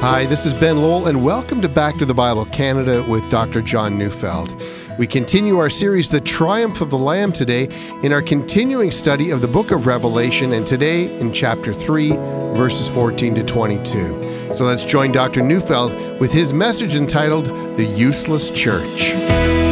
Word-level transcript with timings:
Hi, 0.00 0.26
this 0.26 0.46
is 0.46 0.54
Ben 0.54 0.76
Lowell, 0.76 1.08
and 1.08 1.24
welcome 1.24 1.60
to 1.60 1.68
Back 1.68 1.98
to 1.98 2.06
the 2.06 2.14
Bible 2.14 2.44
Canada 2.44 3.04
with 3.08 3.28
Dr. 3.30 3.60
John 3.60 3.98
Neufeld. 3.98 4.54
We 4.96 5.08
continue 5.08 5.58
our 5.58 5.68
series, 5.68 6.08
The 6.08 6.20
Triumph 6.20 6.80
of 6.80 6.90
the 6.90 6.96
Lamb, 6.96 7.32
today 7.32 7.64
in 8.04 8.12
our 8.12 8.22
continuing 8.22 8.92
study 8.92 9.30
of 9.30 9.40
the 9.40 9.48
book 9.48 9.72
of 9.72 9.86
Revelation, 9.86 10.52
and 10.52 10.64
today 10.64 11.12
in 11.18 11.32
chapter 11.32 11.74
3, 11.74 12.10
verses 12.54 12.88
14 12.88 13.34
to 13.34 13.42
22. 13.42 14.54
So 14.54 14.64
let's 14.64 14.84
join 14.84 15.10
Dr. 15.10 15.42
Neufeld 15.42 15.90
with 16.20 16.30
his 16.30 16.52
message 16.52 16.94
entitled 16.94 17.46
The 17.76 17.92
Useless 17.96 18.52
Church. 18.52 19.67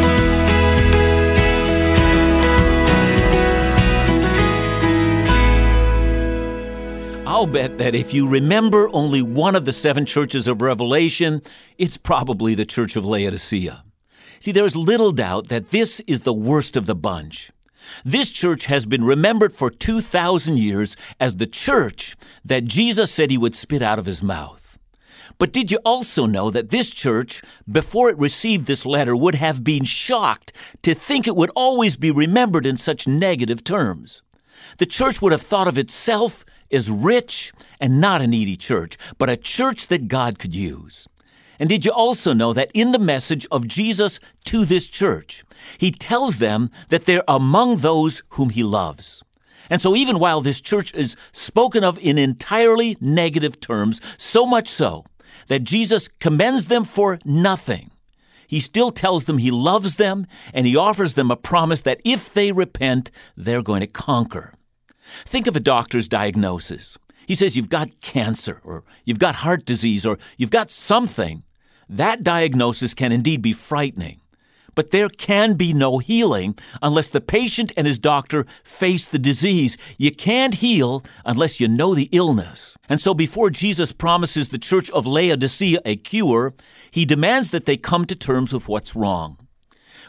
I'll 7.36 7.46
bet 7.46 7.76
that 7.76 7.94
if 7.94 8.14
you 8.14 8.26
remember 8.26 8.88
only 8.94 9.20
one 9.20 9.56
of 9.56 9.66
the 9.66 9.72
seven 9.74 10.06
churches 10.06 10.48
of 10.48 10.62
Revelation, 10.62 11.42
it's 11.76 11.98
probably 11.98 12.54
the 12.54 12.64
Church 12.64 12.96
of 12.96 13.04
Laodicea. 13.04 13.84
See, 14.38 14.52
there's 14.52 14.74
little 14.74 15.12
doubt 15.12 15.48
that 15.48 15.70
this 15.70 16.00
is 16.06 16.22
the 16.22 16.32
worst 16.32 16.78
of 16.78 16.86
the 16.86 16.94
bunch. 16.94 17.52
This 18.06 18.30
church 18.30 18.64
has 18.64 18.86
been 18.86 19.04
remembered 19.04 19.52
for 19.52 19.68
2,000 19.68 20.58
years 20.58 20.96
as 21.20 21.36
the 21.36 21.46
church 21.46 22.16
that 22.42 22.64
Jesus 22.64 23.12
said 23.12 23.28
he 23.28 23.36
would 23.36 23.54
spit 23.54 23.82
out 23.82 23.98
of 23.98 24.06
his 24.06 24.22
mouth. 24.22 24.78
But 25.36 25.52
did 25.52 25.70
you 25.70 25.78
also 25.84 26.24
know 26.24 26.48
that 26.48 26.70
this 26.70 26.88
church, 26.88 27.42
before 27.70 28.08
it 28.08 28.16
received 28.16 28.64
this 28.64 28.86
letter, 28.86 29.14
would 29.14 29.34
have 29.34 29.62
been 29.62 29.84
shocked 29.84 30.54
to 30.80 30.94
think 30.94 31.28
it 31.28 31.36
would 31.36 31.50
always 31.54 31.98
be 31.98 32.10
remembered 32.10 32.64
in 32.64 32.78
such 32.78 33.06
negative 33.06 33.62
terms? 33.62 34.22
The 34.78 34.86
church 34.86 35.20
would 35.20 35.32
have 35.32 35.42
thought 35.42 35.68
of 35.68 35.76
itself 35.76 36.42
is 36.70 36.90
rich 36.90 37.52
and 37.80 38.00
not 38.00 38.20
a 38.20 38.26
needy 38.26 38.56
church, 38.56 38.96
but 39.18 39.30
a 39.30 39.36
church 39.36 39.88
that 39.88 40.08
God 40.08 40.38
could 40.38 40.54
use. 40.54 41.06
And 41.58 41.68
did 41.68 41.84
you 41.84 41.92
also 41.92 42.32
know 42.32 42.52
that 42.52 42.70
in 42.74 42.92
the 42.92 42.98
message 42.98 43.46
of 43.50 43.66
Jesus 43.66 44.20
to 44.44 44.64
this 44.64 44.86
church, 44.86 45.44
he 45.78 45.90
tells 45.90 46.38
them 46.38 46.70
that 46.88 47.06
they're 47.06 47.24
among 47.26 47.76
those 47.76 48.22
whom 48.30 48.50
he 48.50 48.62
loves? 48.62 49.22
And 49.68 49.82
so, 49.82 49.96
even 49.96 50.18
while 50.18 50.40
this 50.40 50.60
church 50.60 50.94
is 50.94 51.16
spoken 51.32 51.82
of 51.82 51.98
in 51.98 52.18
entirely 52.18 52.96
negative 53.00 53.58
terms, 53.58 54.00
so 54.16 54.46
much 54.46 54.68
so 54.68 55.04
that 55.48 55.64
Jesus 55.64 56.08
commends 56.08 56.66
them 56.66 56.84
for 56.84 57.18
nothing, 57.24 57.90
he 58.46 58.60
still 58.60 58.90
tells 58.90 59.24
them 59.24 59.38
he 59.38 59.50
loves 59.50 59.96
them 59.96 60.26
and 60.54 60.66
he 60.66 60.76
offers 60.76 61.14
them 61.14 61.30
a 61.30 61.36
promise 61.36 61.82
that 61.82 62.00
if 62.04 62.32
they 62.32 62.52
repent, 62.52 63.10
they're 63.36 63.62
going 63.62 63.80
to 63.80 63.88
conquer. 63.88 64.54
Think 65.24 65.46
of 65.46 65.56
a 65.56 65.60
doctor's 65.60 66.08
diagnosis. 66.08 66.98
He 67.26 67.34
says 67.34 67.56
you've 67.56 67.68
got 67.68 68.00
cancer, 68.00 68.60
or 68.64 68.84
you've 69.04 69.18
got 69.18 69.36
heart 69.36 69.64
disease, 69.64 70.06
or 70.06 70.18
you've 70.36 70.50
got 70.50 70.70
something. 70.70 71.42
That 71.88 72.22
diagnosis 72.22 72.94
can 72.94 73.12
indeed 73.12 73.42
be 73.42 73.52
frightening. 73.52 74.20
But 74.76 74.90
there 74.90 75.08
can 75.08 75.54
be 75.54 75.72
no 75.72 75.98
healing 75.98 76.56
unless 76.82 77.08
the 77.08 77.20
patient 77.20 77.72
and 77.76 77.86
his 77.86 77.98
doctor 77.98 78.44
face 78.62 79.06
the 79.06 79.18
disease. 79.18 79.78
You 79.96 80.12
can't 80.14 80.54
heal 80.54 81.02
unless 81.24 81.58
you 81.58 81.66
know 81.66 81.94
the 81.94 82.10
illness. 82.12 82.76
And 82.88 83.00
so 83.00 83.14
before 83.14 83.48
Jesus 83.48 83.92
promises 83.92 84.50
the 84.50 84.58
church 84.58 84.90
of 84.90 85.06
Laodicea 85.06 85.80
a 85.84 85.96
cure, 85.96 86.54
he 86.90 87.06
demands 87.06 87.50
that 87.50 87.64
they 87.64 87.78
come 87.78 88.04
to 88.04 88.14
terms 88.14 88.52
with 88.52 88.68
what's 88.68 88.94
wrong. 88.94 89.38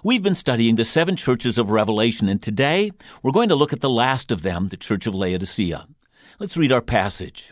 We've 0.04 0.22
been 0.22 0.36
studying 0.36 0.76
the 0.76 0.86
seven 0.86 1.16
churches 1.16 1.58
of 1.58 1.72
Revelation, 1.72 2.30
and 2.30 2.40
today 2.40 2.92
we're 3.24 3.32
going 3.32 3.50
to 3.50 3.56
look 3.56 3.74
at 3.74 3.80
the 3.80 3.90
last 3.90 4.32
of 4.32 4.44
them, 4.44 4.68
the 4.68 4.78
church 4.78 5.08
of 5.08 5.16
Laodicea. 5.16 5.88
Let's 6.38 6.56
read 6.56 6.72
our 6.72 6.84
passage. 6.84 7.52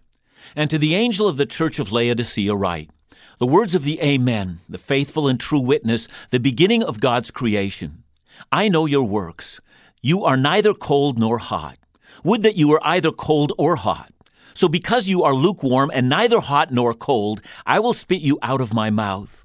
And 0.56 0.70
to 0.70 0.78
the 0.78 0.94
angel 0.94 1.28
of 1.28 1.38
the 1.38 1.48
church 1.48 1.80
of 1.80 1.92
Laodicea 1.92 2.54
write, 2.56 2.92
the 3.40 3.48
words 3.48 3.74
of 3.74 3.84
the 3.84 4.00
Amen, 4.00 4.60
the 4.70 4.78
faithful 4.78 5.28
and 5.28 5.40
true 5.40 5.60
witness, 5.60 6.08
the 6.30 6.40
beginning 6.40 6.84
of 6.84 7.00
God's 7.00 7.32
creation. 7.32 8.04
I 8.52 8.70
know 8.70 8.86
your 8.86 9.08
works. 9.08 9.59
You 10.03 10.24
are 10.24 10.38
neither 10.38 10.75
cold 10.75 11.18
nor 11.18 11.40
hot. 11.40 11.80
Would 12.24 12.44
that 12.44 12.56
you 12.56 12.68
were 12.68 12.86
either 12.86 13.12
cold 13.12 13.53
or 13.58 13.75
hot. 13.75 14.12
So 14.53 14.68
because 14.68 15.09
you 15.09 15.24
are 15.24 15.34
lukewarm 15.34 15.90
and 15.92 16.08
neither 16.08 16.40
hot 16.40 16.72
nor 16.72 16.94
cold, 16.94 17.42
I 17.66 17.80
will 17.80 17.94
spit 17.94 18.22
you 18.22 18.38
out 18.44 18.62
of 18.62 18.74
my 18.74 18.92
mouth. 18.92 19.44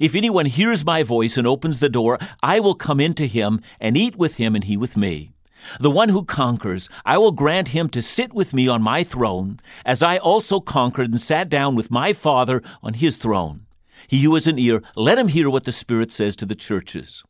If 0.00 0.14
anyone 0.14 0.46
hears 0.46 0.84
my 0.84 1.02
voice 1.02 1.36
and 1.36 1.46
opens 1.46 1.80
the 1.80 1.88
door, 1.88 2.18
I 2.42 2.60
will 2.60 2.74
come 2.74 3.00
into 3.00 3.26
him 3.26 3.60
and 3.80 3.96
eat 3.96 4.16
with 4.16 4.36
him 4.36 4.54
and 4.54 4.64
he 4.64 4.76
with 4.76 4.96
me. 4.96 5.32
The 5.80 5.90
one 5.90 6.10
who 6.10 6.24
conquers, 6.24 6.88
I 7.04 7.16
will 7.18 7.32
grant 7.32 7.68
him 7.68 7.88
to 7.90 8.02
sit 8.02 8.34
with 8.34 8.52
me 8.52 8.68
on 8.68 8.82
my 8.82 9.02
throne, 9.02 9.60
as 9.84 10.02
I 10.02 10.18
also 10.18 10.60
conquered 10.60 11.08
and 11.08 11.20
sat 11.20 11.48
down 11.48 11.74
with 11.74 11.90
my 11.90 12.12
Father 12.12 12.62
on 12.82 12.94
his 12.94 13.16
throne. 13.16 13.66
He 14.08 14.22
who 14.22 14.34
has 14.34 14.46
an 14.46 14.58
ear, 14.58 14.82
let 14.96 15.18
him 15.18 15.28
hear 15.28 15.48
what 15.48 15.64
the 15.64 15.72
Spirit 15.72 16.12
says 16.12 16.36
to 16.36 16.46
the 16.46 16.54
churches. 16.54 17.22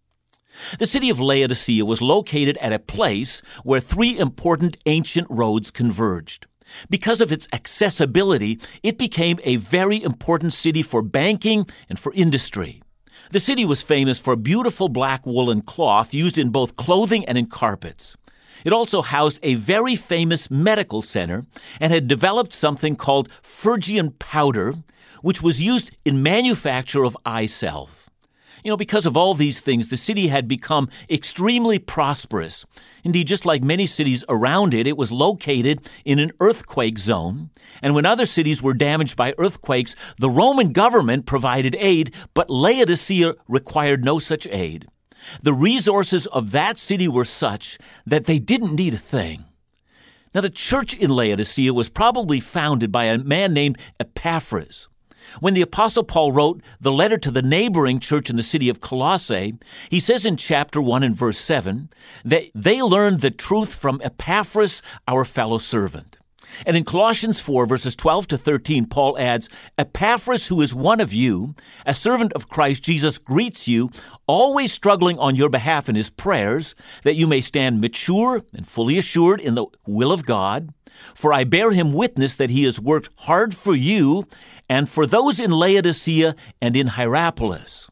The 0.78 0.86
city 0.86 1.10
of 1.10 1.20
Laodicea 1.20 1.84
was 1.84 2.02
located 2.02 2.56
at 2.58 2.72
a 2.72 2.78
place 2.78 3.42
where 3.62 3.80
three 3.80 4.18
important 4.18 4.76
ancient 4.86 5.26
roads 5.30 5.70
converged. 5.70 6.46
Because 6.90 7.20
of 7.20 7.32
its 7.32 7.48
accessibility, 7.52 8.58
it 8.82 8.98
became 8.98 9.38
a 9.44 9.56
very 9.56 10.02
important 10.02 10.52
city 10.52 10.82
for 10.82 11.02
banking 11.02 11.66
and 11.88 11.98
for 11.98 12.12
industry. 12.14 12.82
The 13.30 13.40
city 13.40 13.64
was 13.64 13.82
famous 13.82 14.18
for 14.18 14.36
beautiful 14.36 14.88
black 14.88 15.24
woolen 15.26 15.62
cloth 15.62 16.12
used 16.12 16.38
in 16.38 16.50
both 16.50 16.76
clothing 16.76 17.24
and 17.24 17.38
in 17.38 17.46
carpets. 17.46 18.16
It 18.64 18.72
also 18.72 19.02
housed 19.02 19.38
a 19.42 19.54
very 19.54 19.96
famous 19.96 20.50
medical 20.50 21.02
center 21.02 21.44
and 21.80 21.92
had 21.92 22.08
developed 22.08 22.52
something 22.52 22.96
called 22.96 23.30
Phrygian 23.42 24.12
powder, 24.12 24.74
which 25.22 25.42
was 25.42 25.62
used 25.62 25.96
in 26.04 26.22
manufacture 26.22 27.04
of 27.04 27.16
eye 27.24 27.46
salve. 27.46 28.03
You 28.64 28.70
know, 28.70 28.78
because 28.78 29.04
of 29.04 29.14
all 29.14 29.34
these 29.34 29.60
things, 29.60 29.88
the 29.88 29.96
city 29.98 30.28
had 30.28 30.48
become 30.48 30.88
extremely 31.10 31.78
prosperous. 31.78 32.64
Indeed, 33.04 33.26
just 33.26 33.44
like 33.44 33.62
many 33.62 33.84
cities 33.84 34.24
around 34.26 34.72
it, 34.72 34.86
it 34.86 34.96
was 34.96 35.12
located 35.12 35.90
in 36.06 36.18
an 36.18 36.30
earthquake 36.40 36.98
zone. 36.98 37.50
And 37.82 37.94
when 37.94 38.06
other 38.06 38.24
cities 38.24 38.62
were 38.62 38.72
damaged 38.72 39.18
by 39.18 39.34
earthquakes, 39.36 39.94
the 40.16 40.30
Roman 40.30 40.72
government 40.72 41.26
provided 41.26 41.76
aid, 41.78 42.14
but 42.32 42.48
Laodicea 42.48 43.34
required 43.46 44.02
no 44.02 44.18
such 44.18 44.46
aid. 44.46 44.88
The 45.42 45.52
resources 45.52 46.26
of 46.28 46.52
that 46.52 46.78
city 46.78 47.06
were 47.06 47.26
such 47.26 47.76
that 48.06 48.24
they 48.24 48.38
didn't 48.38 48.76
need 48.76 48.94
a 48.94 48.98
thing. 48.98 49.44
Now, 50.34 50.40
the 50.40 50.48
church 50.48 50.94
in 50.94 51.10
Laodicea 51.10 51.74
was 51.74 51.90
probably 51.90 52.40
founded 52.40 52.90
by 52.90 53.04
a 53.04 53.18
man 53.18 53.52
named 53.52 53.76
Epaphras. 54.00 54.88
When 55.40 55.54
the 55.54 55.62
Apostle 55.62 56.04
Paul 56.04 56.32
wrote 56.32 56.62
the 56.80 56.92
letter 56.92 57.18
to 57.18 57.30
the 57.30 57.42
neighboring 57.42 57.98
church 57.98 58.30
in 58.30 58.36
the 58.36 58.42
city 58.42 58.68
of 58.68 58.80
Colossae, 58.80 59.54
he 59.88 60.00
says 60.00 60.26
in 60.26 60.36
chapter 60.36 60.80
1 60.80 61.02
and 61.02 61.14
verse 61.14 61.38
7 61.38 61.88
that 62.24 62.44
they 62.54 62.82
learned 62.82 63.20
the 63.20 63.30
truth 63.30 63.74
from 63.74 64.00
Epaphras, 64.02 64.82
our 65.08 65.24
fellow 65.24 65.58
servant. 65.58 66.18
And 66.66 66.76
in 66.76 66.84
Colossians 66.84 67.40
4, 67.40 67.66
verses 67.66 67.96
12 67.96 68.28
to 68.28 68.36
13, 68.36 68.86
Paul 68.86 69.18
adds, 69.18 69.48
Epaphras, 69.78 70.48
who 70.48 70.60
is 70.60 70.74
one 70.74 71.00
of 71.00 71.12
you, 71.12 71.54
a 71.84 71.94
servant 71.94 72.32
of 72.34 72.48
Christ 72.48 72.84
Jesus, 72.84 73.18
greets 73.18 73.66
you, 73.66 73.90
always 74.26 74.72
struggling 74.72 75.18
on 75.18 75.36
your 75.36 75.48
behalf 75.48 75.88
in 75.88 75.96
his 75.96 76.10
prayers, 76.10 76.74
that 77.02 77.16
you 77.16 77.26
may 77.26 77.40
stand 77.40 77.80
mature 77.80 78.42
and 78.52 78.66
fully 78.66 78.98
assured 78.98 79.40
in 79.40 79.54
the 79.54 79.66
will 79.86 80.12
of 80.12 80.26
God. 80.26 80.72
For 81.14 81.32
I 81.32 81.44
bear 81.44 81.70
him 81.70 81.92
witness 81.92 82.36
that 82.36 82.50
he 82.50 82.64
has 82.64 82.80
worked 82.80 83.10
hard 83.18 83.54
for 83.54 83.74
you 83.74 84.26
and 84.68 84.88
for 84.88 85.06
those 85.06 85.40
in 85.40 85.50
Laodicea 85.50 86.34
and 86.60 86.76
in 86.76 86.88
Hierapolis. 86.88 87.88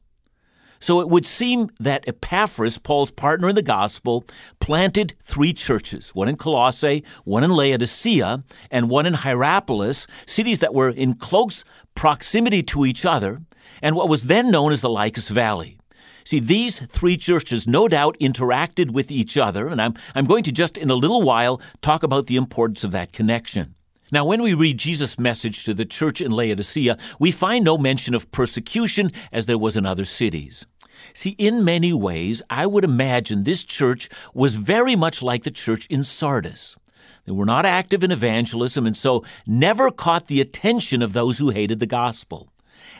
So 0.82 1.00
it 1.00 1.08
would 1.08 1.26
seem 1.26 1.70
that 1.78 2.08
Epaphras, 2.08 2.78
Paul's 2.78 3.12
partner 3.12 3.48
in 3.48 3.54
the 3.54 3.62
gospel, 3.62 4.24
planted 4.58 5.14
three 5.20 5.52
churches 5.52 6.12
one 6.12 6.28
in 6.28 6.36
Colossae, 6.36 7.04
one 7.22 7.44
in 7.44 7.52
Laodicea, 7.52 8.42
and 8.68 8.90
one 8.90 9.06
in 9.06 9.14
Hierapolis, 9.14 10.08
cities 10.26 10.58
that 10.58 10.74
were 10.74 10.90
in 10.90 11.14
close 11.14 11.64
proximity 11.94 12.64
to 12.64 12.84
each 12.84 13.06
other, 13.06 13.42
and 13.80 13.94
what 13.94 14.08
was 14.08 14.24
then 14.24 14.50
known 14.50 14.72
as 14.72 14.80
the 14.80 14.90
Lycus 14.90 15.28
Valley. 15.28 15.78
See, 16.24 16.40
these 16.40 16.80
three 16.80 17.16
churches 17.16 17.66
no 17.66 17.88
doubt 17.88 18.16
interacted 18.20 18.90
with 18.90 19.10
each 19.10 19.36
other, 19.36 19.68
and 19.68 19.80
I'm, 19.80 19.94
I'm 20.14 20.24
going 20.24 20.44
to 20.44 20.52
just 20.52 20.76
in 20.76 20.90
a 20.90 20.94
little 20.94 21.22
while 21.22 21.60
talk 21.80 22.02
about 22.02 22.26
the 22.26 22.36
importance 22.36 22.84
of 22.84 22.92
that 22.92 23.12
connection. 23.12 23.74
Now, 24.10 24.26
when 24.26 24.42
we 24.42 24.52
read 24.52 24.76
Jesus' 24.76 25.18
message 25.18 25.64
to 25.64 25.72
the 25.72 25.86
church 25.86 26.20
in 26.20 26.32
Laodicea, 26.32 26.98
we 27.18 27.32
find 27.32 27.64
no 27.64 27.78
mention 27.78 28.14
of 28.14 28.30
persecution 28.30 29.10
as 29.32 29.46
there 29.46 29.56
was 29.56 29.76
in 29.76 29.86
other 29.86 30.04
cities. 30.04 30.66
See, 31.14 31.30
in 31.38 31.64
many 31.64 31.92
ways, 31.94 32.42
I 32.50 32.66
would 32.66 32.84
imagine 32.84 33.44
this 33.44 33.64
church 33.64 34.08
was 34.34 34.54
very 34.54 34.94
much 34.96 35.22
like 35.22 35.44
the 35.44 35.50
church 35.50 35.86
in 35.86 36.04
Sardis. 36.04 36.76
They 37.24 37.32
were 37.32 37.46
not 37.46 37.64
active 37.64 38.02
in 38.02 38.10
evangelism 38.10 38.86
and 38.86 38.96
so 38.96 39.24
never 39.46 39.90
caught 39.90 40.26
the 40.26 40.40
attention 40.40 41.02
of 41.02 41.12
those 41.12 41.38
who 41.38 41.50
hated 41.50 41.80
the 41.80 41.86
gospel. 41.86 42.52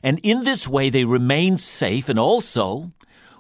And 0.02 0.20
in 0.22 0.44
this 0.44 0.68
way, 0.68 0.90
they 0.90 1.04
remained 1.04 1.60
safe 1.60 2.08
and 2.08 2.18
also 2.18 2.92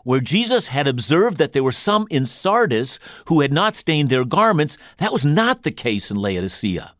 where 0.04 0.20
Jesus 0.20 0.68
had 0.68 0.86
observed 0.86 1.38
that 1.38 1.52
there 1.52 1.62
were 1.62 1.72
some 1.72 2.06
in 2.10 2.26
Sardis 2.26 2.98
who 3.26 3.40
had 3.40 3.52
not 3.52 3.76
stained 3.76 4.10
their 4.10 4.24
garments, 4.24 4.78
that 4.98 5.12
was 5.12 5.26
not 5.26 5.62
the 5.62 5.70
case 5.70 6.10
in 6.10 6.16
Laodicea. 6.16 6.94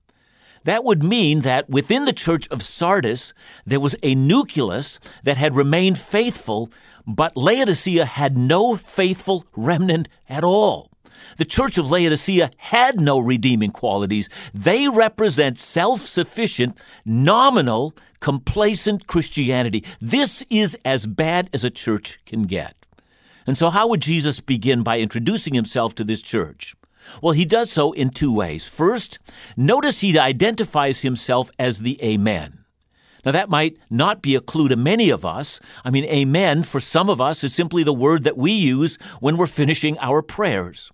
That 0.64 0.84
would 0.84 1.02
mean 1.02 1.40
that 1.40 1.68
within 1.68 2.04
the 2.04 2.12
church 2.12 2.46
of 2.48 2.62
Sardis, 2.62 3.34
there 3.66 3.80
was 3.80 3.96
a 4.02 4.14
nucleus 4.14 5.00
that 5.24 5.36
had 5.36 5.56
remained 5.56 5.98
faithful, 5.98 6.70
but 7.06 7.36
Laodicea 7.36 8.04
had 8.04 8.38
no 8.38 8.76
faithful 8.76 9.44
remnant 9.56 10.08
at 10.28 10.44
all. 10.44 10.88
The 11.36 11.44
church 11.44 11.78
of 11.78 11.90
Laodicea 11.90 12.50
had 12.58 13.00
no 13.00 13.18
redeeming 13.18 13.70
qualities. 13.70 14.28
They 14.52 14.88
represent 14.88 15.58
self 15.58 16.00
sufficient, 16.00 16.78
nominal, 17.04 17.94
complacent 18.20 19.06
Christianity. 19.06 19.84
This 20.00 20.44
is 20.50 20.76
as 20.84 21.06
bad 21.06 21.50
as 21.52 21.64
a 21.64 21.70
church 21.70 22.20
can 22.26 22.42
get. 22.42 22.81
And 23.46 23.58
so, 23.58 23.70
how 23.70 23.88
would 23.88 24.00
Jesus 24.00 24.40
begin 24.40 24.82
by 24.82 24.98
introducing 24.98 25.54
himself 25.54 25.94
to 25.96 26.04
this 26.04 26.22
church? 26.22 26.74
Well, 27.20 27.32
he 27.32 27.44
does 27.44 27.70
so 27.70 27.92
in 27.92 28.10
two 28.10 28.32
ways. 28.32 28.68
First, 28.68 29.18
notice 29.56 30.00
he 30.00 30.18
identifies 30.18 31.00
himself 31.00 31.50
as 31.58 31.80
the 31.80 32.02
Amen. 32.02 32.64
Now, 33.24 33.32
that 33.32 33.48
might 33.48 33.76
not 33.88 34.20
be 34.20 34.34
a 34.34 34.40
clue 34.40 34.68
to 34.68 34.76
many 34.76 35.10
of 35.10 35.24
us. 35.24 35.60
I 35.84 35.90
mean, 35.90 36.04
Amen 36.04 36.64
for 36.64 36.80
some 36.80 37.08
of 37.08 37.20
us 37.20 37.44
is 37.44 37.54
simply 37.54 37.84
the 37.84 37.92
word 37.92 38.24
that 38.24 38.36
we 38.36 38.52
use 38.52 38.96
when 39.20 39.36
we're 39.36 39.46
finishing 39.46 39.96
our 40.00 40.22
prayers. 40.22 40.90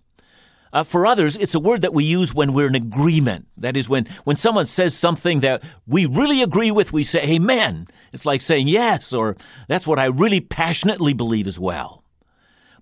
Uh, 0.71 0.83
for 0.83 1.07
others, 1.07 1.35
it's 1.35 1.55
a 1.55 1.59
word 1.59 1.81
that 1.81 1.95
we 1.95 2.03
use 2.03 2.35
when 2.35 2.53
we're 2.53 2.67
in 2.67 2.75
agreement. 2.75 3.47
That 3.57 3.75
is, 3.75 3.89
when, 3.89 4.05
when 4.23 4.37
someone 4.37 4.67
says 4.67 4.95
something 4.95 5.39
that 5.39 5.63
we 5.87 6.05
really 6.05 6.43
agree 6.43 6.69
with, 6.69 6.93
we 6.93 7.03
say, 7.03 7.23
Amen. 7.23 7.87
It's 8.13 8.25
like 8.25 8.41
saying 8.41 8.67
yes, 8.67 9.11
or 9.11 9.35
that's 9.67 9.87
what 9.87 9.97
I 9.97 10.05
really 10.05 10.41
passionately 10.41 11.13
believe 11.13 11.47
as 11.47 11.59
well. 11.59 12.03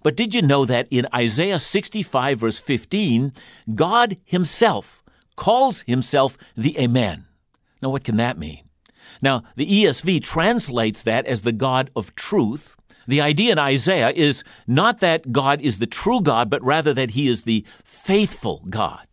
But 0.07 0.15
did 0.15 0.33
you 0.33 0.41
know 0.41 0.63
that 0.63 0.87
in 0.89 1.05
Isaiah 1.13 1.59
65, 1.59 2.39
verse 2.39 2.61
15, 2.61 3.33
God 3.75 4.15
Himself 4.23 5.03
calls 5.35 5.81
Himself 5.81 6.37
the 6.55 6.79
Amen? 6.79 7.25
Now, 7.81 7.89
what 7.89 8.05
can 8.05 8.15
that 8.15 8.37
mean? 8.37 8.69
Now, 9.21 9.43
the 9.57 9.65
ESV 9.65 10.23
translates 10.23 11.03
that 11.03 11.25
as 11.25 11.41
the 11.41 11.51
God 11.51 11.89
of 11.93 12.15
truth. 12.15 12.77
The 13.05 13.19
idea 13.19 13.51
in 13.51 13.59
Isaiah 13.59 14.11
is 14.11 14.45
not 14.65 15.01
that 15.01 15.33
God 15.33 15.59
is 15.59 15.79
the 15.79 15.85
true 15.85 16.21
God, 16.21 16.49
but 16.49 16.63
rather 16.63 16.93
that 16.93 17.11
He 17.11 17.27
is 17.27 17.43
the 17.43 17.65
faithful 17.83 18.63
God. 18.69 19.05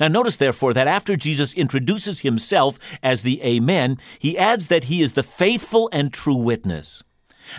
Now, 0.00 0.08
notice 0.08 0.38
therefore 0.38 0.72
that 0.72 0.88
after 0.88 1.14
Jesus 1.14 1.52
introduces 1.52 2.20
Himself 2.20 2.78
as 3.02 3.20
the 3.20 3.42
Amen, 3.42 3.98
He 4.18 4.38
adds 4.38 4.68
that 4.68 4.84
He 4.84 5.02
is 5.02 5.12
the 5.12 5.22
faithful 5.22 5.90
and 5.92 6.10
true 6.10 6.36
witness. 6.36 7.04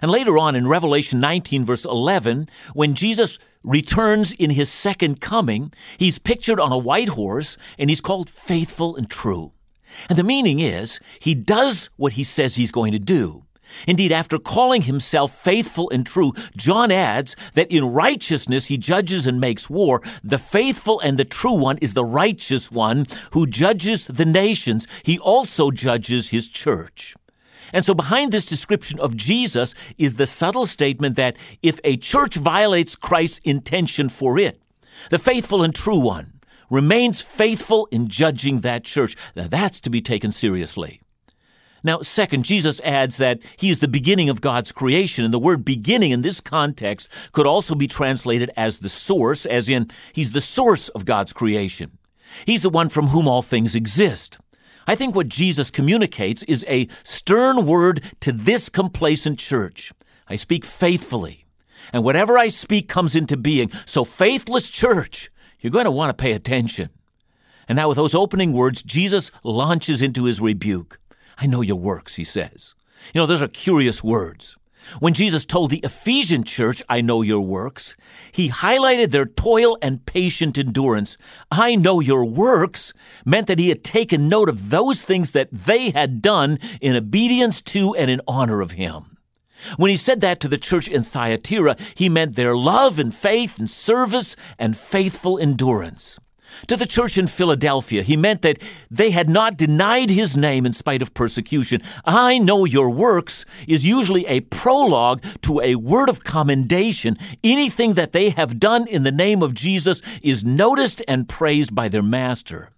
And 0.01 0.11
later 0.11 0.37
on 0.37 0.55
in 0.55 0.67
Revelation 0.67 1.19
19, 1.19 1.63
verse 1.63 1.85
11, 1.85 2.47
when 2.73 2.95
Jesus 2.95 3.39
returns 3.63 4.33
in 4.33 4.51
his 4.51 4.69
second 4.69 5.21
coming, 5.21 5.71
he's 5.97 6.19
pictured 6.19 6.59
on 6.59 6.71
a 6.71 6.77
white 6.77 7.09
horse 7.09 7.57
and 7.77 7.89
he's 7.89 8.01
called 8.01 8.29
faithful 8.29 8.95
and 8.95 9.09
true. 9.09 9.51
And 10.07 10.17
the 10.17 10.23
meaning 10.23 10.59
is, 10.59 10.99
he 11.19 11.35
does 11.35 11.89
what 11.97 12.13
he 12.13 12.23
says 12.23 12.55
he's 12.55 12.71
going 12.71 12.91
to 12.93 12.99
do. 12.99 13.45
Indeed, 13.87 14.11
after 14.11 14.37
calling 14.37 14.83
himself 14.83 15.31
faithful 15.31 15.89
and 15.91 16.05
true, 16.05 16.33
John 16.55 16.91
adds 16.91 17.35
that 17.53 17.71
in 17.71 17.85
righteousness 17.85 18.65
he 18.65 18.77
judges 18.77 19.27
and 19.27 19.39
makes 19.39 19.69
war. 19.69 20.01
The 20.23 20.39
faithful 20.39 20.99
and 21.01 21.17
the 21.17 21.25
true 21.25 21.53
one 21.53 21.77
is 21.79 21.93
the 21.93 22.05
righteous 22.05 22.71
one 22.71 23.05
who 23.33 23.45
judges 23.45 24.07
the 24.07 24.25
nations. 24.25 24.87
He 25.03 25.19
also 25.19 25.71
judges 25.71 26.29
his 26.29 26.47
church. 26.47 27.15
And 27.73 27.85
so 27.85 27.93
behind 27.93 28.31
this 28.31 28.45
description 28.45 28.99
of 28.99 29.15
Jesus 29.15 29.75
is 29.97 30.15
the 30.15 30.27
subtle 30.27 30.65
statement 30.65 31.15
that 31.15 31.37
if 31.61 31.79
a 31.83 31.97
church 31.97 32.35
violates 32.35 32.95
Christ's 32.95 33.39
intention 33.43 34.09
for 34.09 34.37
it, 34.37 34.61
the 35.09 35.19
faithful 35.19 35.63
and 35.63 35.73
true 35.73 35.99
one 35.99 36.33
remains 36.69 37.21
faithful 37.21 37.87
in 37.91 38.07
judging 38.07 38.59
that 38.59 38.83
church. 38.83 39.15
Now 39.35 39.47
that's 39.47 39.79
to 39.81 39.89
be 39.89 40.01
taken 40.01 40.31
seriously. 40.31 41.01
Now, 41.83 42.01
second, 42.01 42.43
Jesus 42.43 42.81
adds 42.81 43.17
that 43.17 43.39
he 43.57 43.69
is 43.69 43.79
the 43.79 43.87
beginning 43.87 44.29
of 44.29 44.41
God's 44.41 44.71
creation, 44.71 45.23
and 45.23 45.33
the 45.33 45.39
word 45.39 45.63
beginning 45.63 46.11
in 46.11 46.21
this 46.21 46.41
context 46.41 47.07
could 47.31 47.47
also 47.47 47.73
be 47.73 47.87
translated 47.87 48.51
as 48.57 48.79
the 48.79 48.89
source, 48.89 49.45
as 49.45 49.69
in, 49.69 49.89
he's 50.13 50.33
the 50.33 50.41
source 50.41 50.89
of 50.89 51.05
God's 51.05 51.31
creation. 51.31 51.97
He's 52.45 52.61
the 52.63 52.69
one 52.69 52.89
from 52.89 53.07
whom 53.07 53.27
all 53.27 53.41
things 53.41 53.75
exist. 53.75 54.37
I 54.89 54.95
think 54.95 55.13
what 55.13 55.27
Jesus 55.27 55.69
communicates 55.69 56.41
is 56.41 56.65
a 56.67 56.87
stern 57.03 57.67
word 57.67 58.01
to 58.21 58.31
this 58.31 58.69
complacent 58.69 59.37
church. 59.37 59.93
I 60.27 60.35
speak 60.35 60.65
faithfully, 60.65 61.45
and 61.93 62.03
whatever 62.03 62.39
I 62.39 62.49
speak 62.49 62.87
comes 62.87 63.15
into 63.15 63.37
being. 63.37 63.69
So, 63.85 64.03
faithless 64.03 64.67
church, 64.71 65.29
you're 65.59 65.69
going 65.69 65.85
to 65.85 65.91
want 65.91 66.09
to 66.09 66.19
pay 66.19 66.31
attention. 66.31 66.89
And 67.67 67.75
now, 67.75 67.87
with 67.87 67.97
those 67.97 68.15
opening 68.15 68.51
words, 68.51 68.81
Jesus 68.81 69.31
launches 69.43 70.01
into 70.01 70.23
his 70.23 70.41
rebuke. 70.41 70.99
I 71.37 71.45
know 71.45 71.61
your 71.61 71.79
works, 71.79 72.15
he 72.15 72.23
says. 72.23 72.73
You 73.13 73.21
know, 73.21 73.27
those 73.27 73.43
are 73.43 73.47
curious 73.47 74.03
words. 74.03 74.57
When 74.99 75.13
Jesus 75.13 75.45
told 75.45 75.69
the 75.69 75.81
Ephesian 75.83 76.43
church, 76.43 76.81
I 76.89 77.01
know 77.01 77.21
your 77.21 77.41
works, 77.41 77.95
he 78.31 78.49
highlighted 78.49 79.11
their 79.11 79.25
toil 79.25 79.77
and 79.81 80.05
patient 80.05 80.57
endurance. 80.57 81.17
I 81.51 81.75
know 81.75 81.99
your 81.99 82.25
works 82.25 82.93
meant 83.25 83.47
that 83.47 83.59
he 83.59 83.69
had 83.69 83.83
taken 83.83 84.27
note 84.27 84.49
of 84.49 84.69
those 84.69 85.03
things 85.03 85.31
that 85.33 85.49
they 85.51 85.91
had 85.91 86.21
done 86.21 86.59
in 86.81 86.95
obedience 86.95 87.61
to 87.63 87.93
and 87.95 88.09
in 88.09 88.21
honor 88.27 88.61
of 88.61 88.71
him. 88.71 89.17
When 89.77 89.89
he 89.89 89.97
said 89.97 90.21
that 90.21 90.39
to 90.39 90.47
the 90.47 90.57
church 90.57 90.87
in 90.87 91.03
Thyatira, 91.03 91.75
he 91.93 92.09
meant 92.09 92.35
their 92.35 92.55
love 92.55 92.97
and 92.97 93.13
faith 93.13 93.59
and 93.59 93.69
service 93.69 94.35
and 94.57 94.75
faithful 94.75 95.37
endurance. 95.37 96.17
To 96.67 96.75
the 96.75 96.85
church 96.85 97.17
in 97.17 97.27
Philadelphia, 97.27 98.03
he 98.03 98.17
meant 98.17 98.41
that 98.41 98.59
they 98.89 99.11
had 99.11 99.29
not 99.29 99.57
denied 99.57 100.09
his 100.09 100.37
name 100.37 100.65
in 100.65 100.73
spite 100.73 101.01
of 101.01 101.13
persecution. 101.13 101.81
I 102.05 102.37
know 102.37 102.65
your 102.65 102.89
works 102.89 103.45
is 103.67 103.87
usually 103.87 104.25
a 104.27 104.41
prologue 104.41 105.23
to 105.41 105.61
a 105.61 105.75
word 105.75 106.09
of 106.09 106.23
commendation. 106.23 107.17
Anything 107.43 107.93
that 107.93 108.11
they 108.11 108.29
have 108.31 108.59
done 108.59 108.87
in 108.87 109.03
the 109.03 109.11
name 109.11 109.41
of 109.41 109.53
Jesus 109.53 110.01
is 110.21 110.45
noticed 110.45 111.01
and 111.07 111.29
praised 111.29 111.73
by 111.73 111.87
their 111.87 112.03
master. 112.03 112.71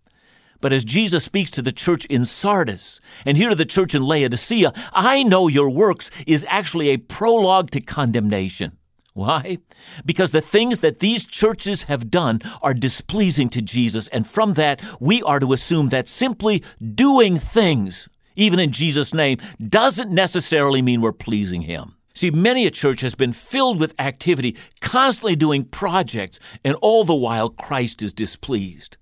But 0.62 0.74
as 0.74 0.84
Jesus 0.84 1.24
speaks 1.24 1.50
to 1.51 1.63
the 1.63 1.72
church 1.72 2.06
in 2.06 2.24
Sardis 2.24 3.01
and 3.25 3.36
here 3.36 3.50
to 3.50 3.56
the 3.56 3.66
church 3.66 3.96
in 3.96 4.04
Laodicea, 4.04 4.72
I 4.94 5.24
know 5.24 5.48
your 5.48 5.72
works 5.72 6.12
is 6.28 6.46
actually 6.48 6.90
a 6.90 6.98
prologue 6.98 7.72
to 7.72 7.82
condemnation. 7.82 8.78
Why? 9.13 9.58
Because 10.06 10.32
the 10.32 10.41
things 10.41 10.80
that 10.80 11.00
these 11.00 11.25
churches 11.25 11.84
have 11.84 12.10
done 12.10 12.41
are 12.62 12.74
displeasing 12.74 13.50
to 13.50 13.62
Jesus, 13.62 14.08
and 14.08 14.25
from 14.25 14.53
that, 14.53 14.82
we 15.01 15.22
are 15.24 15.39
to 15.39 15.51
assume 15.51 15.89
that 15.89 16.08
simply 16.08 16.63
doing 16.96 17.38
things, 17.38 18.08
even 18.36 18.60
in 18.60 18.72
Jesus' 18.72 19.13
name, 19.13 19.39
doesn't 19.68 20.12
necessarily 20.12 20.82
mean 20.82 21.01
we're 21.01 21.12
pleasing 21.12 21.63
Him. 21.63 21.98
See, 22.13 22.32
many 22.32 22.65
a 22.65 22.72
church 22.72 23.01
has 23.01 23.15
been 23.15 23.34
filled 23.34 23.80
with 23.80 24.00
activity, 24.00 24.56
constantly 24.80 25.36
doing 25.36 25.65
projects, 25.65 26.39
and 26.63 26.75
all 26.82 27.03
the 27.03 27.15
while 27.15 27.50
Christ 27.50 28.01
is 28.01 28.13
displeased. 28.13 28.98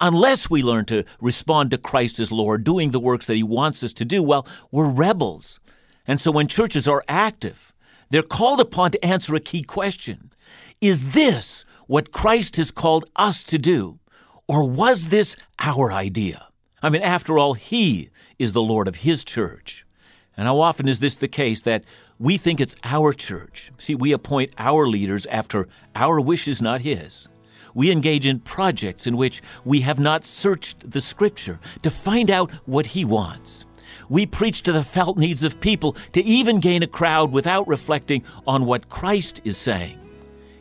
Unless 0.00 0.50
we 0.50 0.62
learn 0.62 0.86
to 0.86 1.04
respond 1.20 1.70
to 1.70 1.78
Christ 1.78 2.18
as 2.18 2.32
Lord, 2.32 2.64
doing 2.64 2.90
the 2.90 3.00
works 3.00 3.26
that 3.26 3.36
He 3.36 3.42
wants 3.42 3.84
us 3.84 3.92
to 3.94 4.04
do, 4.04 4.22
well, 4.22 4.46
we're 4.70 4.90
rebels. 4.90 5.60
And 6.06 6.20
so 6.20 6.32
when 6.32 6.48
churches 6.48 6.88
are 6.88 7.04
active, 7.08 7.71
they're 8.12 8.22
called 8.22 8.60
upon 8.60 8.90
to 8.90 9.02
answer 9.04 9.34
a 9.34 9.40
key 9.40 9.62
question 9.62 10.30
Is 10.82 11.12
this 11.12 11.64
what 11.86 12.12
Christ 12.12 12.56
has 12.56 12.70
called 12.70 13.06
us 13.16 13.42
to 13.44 13.58
do? 13.58 13.98
Or 14.46 14.68
was 14.68 15.08
this 15.08 15.34
our 15.58 15.90
idea? 15.90 16.48
I 16.82 16.90
mean, 16.90 17.02
after 17.02 17.38
all, 17.38 17.54
He 17.54 18.10
is 18.38 18.52
the 18.52 18.60
Lord 18.60 18.86
of 18.86 18.96
His 18.96 19.24
church. 19.24 19.86
And 20.36 20.46
how 20.46 20.60
often 20.60 20.88
is 20.88 21.00
this 21.00 21.16
the 21.16 21.28
case 21.28 21.62
that 21.62 21.84
we 22.18 22.36
think 22.36 22.60
it's 22.60 22.76
our 22.84 23.14
church? 23.14 23.72
See, 23.78 23.94
we 23.94 24.12
appoint 24.12 24.52
our 24.58 24.86
leaders 24.86 25.24
after 25.26 25.66
our 25.96 26.20
wishes, 26.20 26.60
not 26.60 26.82
His. 26.82 27.28
We 27.74 27.90
engage 27.90 28.26
in 28.26 28.40
projects 28.40 29.06
in 29.06 29.16
which 29.16 29.40
we 29.64 29.80
have 29.80 29.98
not 29.98 30.26
searched 30.26 30.90
the 30.90 31.00
Scripture 31.00 31.60
to 31.80 31.90
find 31.90 32.30
out 32.30 32.50
what 32.66 32.88
He 32.88 33.06
wants. 33.06 33.64
We 34.08 34.26
preach 34.26 34.62
to 34.62 34.72
the 34.72 34.82
felt 34.82 35.16
needs 35.16 35.44
of 35.44 35.60
people 35.60 35.96
to 36.12 36.22
even 36.22 36.60
gain 36.60 36.82
a 36.82 36.86
crowd 36.86 37.32
without 37.32 37.68
reflecting 37.68 38.24
on 38.46 38.66
what 38.66 38.88
Christ 38.88 39.40
is 39.44 39.56
saying. 39.56 39.98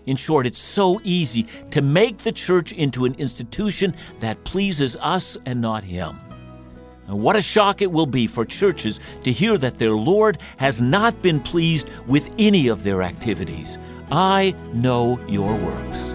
In 0.06 0.18
short, 0.18 0.48
it's 0.48 0.60
so 0.60 1.00
easy 1.04 1.48
to 1.70 1.82
make 1.82 2.20
the 2.20 2.32
church 2.32 2.72
into 2.72 3.06
an 3.06 3.14
institution 3.16 3.96
that 4.20 4.44
pleases 4.44 4.98
us 4.98 5.38
and 5.46 5.62
not 5.62 5.84
Him. 5.84 6.20
And 7.08 7.22
what 7.22 7.36
a 7.36 7.42
shock 7.42 7.82
it 7.82 7.92
will 7.92 8.06
be 8.06 8.26
for 8.26 8.46
churches 8.46 9.00
to 9.24 9.32
hear 9.32 9.58
that 9.58 9.78
their 9.78 9.92
Lord 9.92 10.42
has 10.58 10.82
not 10.82 11.22
been 11.22 11.40
pleased 11.40 11.90
with 12.08 12.30
any 12.40 12.68
of 12.68 12.84
their 12.84 13.02
activities. 13.02 13.78
I 14.12 14.56
know 14.74 15.20
your 15.28 15.56
works. 15.56 16.14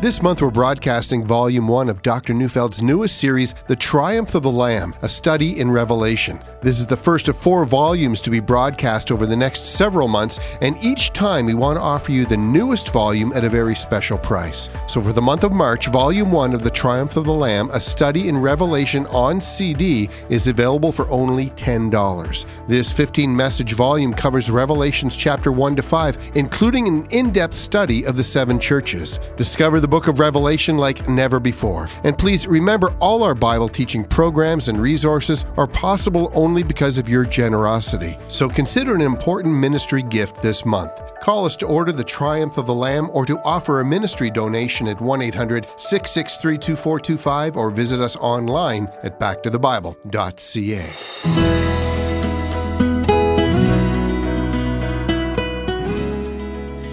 This 0.00 0.22
month, 0.22 0.40
we're 0.40 0.50
broadcasting 0.50 1.26
Volume 1.26 1.68
1 1.68 1.90
of 1.90 2.00
Dr. 2.00 2.32
Neufeld's 2.32 2.82
newest 2.82 3.18
series, 3.18 3.52
The 3.66 3.76
Triumph 3.76 4.34
of 4.34 4.42
the 4.42 4.50
Lamb, 4.50 4.94
a 5.02 5.08
study 5.10 5.60
in 5.60 5.70
Revelation. 5.70 6.42
This 6.62 6.78
is 6.78 6.84
the 6.84 6.96
first 6.96 7.28
of 7.28 7.38
four 7.38 7.64
volumes 7.64 8.20
to 8.20 8.28
be 8.28 8.38
broadcast 8.38 9.10
over 9.10 9.24
the 9.24 9.34
next 9.34 9.64
several 9.64 10.08
months, 10.08 10.38
and 10.60 10.76
each 10.82 11.10
time 11.14 11.46
we 11.46 11.54
want 11.54 11.78
to 11.78 11.80
offer 11.80 12.12
you 12.12 12.26
the 12.26 12.36
newest 12.36 12.90
volume 12.90 13.32
at 13.34 13.44
a 13.44 13.48
very 13.48 13.74
special 13.74 14.18
price. 14.18 14.68
So, 14.86 15.00
for 15.00 15.14
the 15.14 15.22
month 15.22 15.42
of 15.42 15.52
March, 15.52 15.86
Volume 15.86 16.30
1 16.30 16.52
of 16.52 16.62
The 16.62 16.70
Triumph 16.70 17.16
of 17.16 17.24
the 17.24 17.32
Lamb, 17.32 17.70
a 17.72 17.80
study 17.80 18.28
in 18.28 18.36
Revelation 18.36 19.06
on 19.06 19.40
CD, 19.40 20.10
is 20.28 20.48
available 20.48 20.92
for 20.92 21.08
only 21.08 21.48
$10. 21.50 22.44
This 22.68 22.92
15 22.92 23.34
message 23.34 23.72
volume 23.72 24.12
covers 24.12 24.50
Revelations 24.50 25.16
chapter 25.16 25.52
1 25.52 25.76
to 25.76 25.82
5, 25.82 26.32
including 26.34 26.86
an 26.88 27.06
in 27.06 27.32
depth 27.32 27.54
study 27.54 28.04
of 28.04 28.16
the 28.16 28.24
seven 28.24 28.58
churches. 28.58 29.18
Discover 29.38 29.80
the 29.80 29.88
book 29.88 30.08
of 30.08 30.20
Revelation 30.20 30.76
like 30.76 31.08
never 31.08 31.40
before. 31.40 31.88
And 32.04 32.18
please 32.18 32.46
remember 32.46 32.94
all 33.00 33.22
our 33.22 33.34
Bible 33.34 33.70
teaching 33.70 34.04
programs 34.04 34.68
and 34.68 34.76
resources 34.78 35.46
are 35.56 35.66
possible 35.66 36.30
only 36.34 36.49
only 36.50 36.62
because 36.64 36.98
of 36.98 37.08
your 37.08 37.24
generosity. 37.24 38.18
So 38.26 38.48
consider 38.48 38.92
an 38.92 39.02
important 39.02 39.54
ministry 39.54 40.02
gift 40.02 40.42
this 40.42 40.64
month. 40.64 40.90
Call 41.22 41.44
us 41.44 41.54
to 41.56 41.66
order 41.66 41.92
the 41.92 42.02
Triumph 42.02 42.58
of 42.58 42.66
the 42.66 42.74
Lamb 42.74 43.08
or 43.12 43.24
to 43.24 43.38
offer 43.44 43.78
a 43.78 43.84
ministry 43.84 44.32
donation 44.32 44.88
at 44.88 45.00
1 45.00 45.22
800 45.22 45.68
663 45.76 46.58
2425 46.58 47.56
or 47.56 47.70
visit 47.70 48.00
us 48.00 48.16
online 48.16 48.88
at 49.04 49.20
backtothebible.ca. 49.20 50.86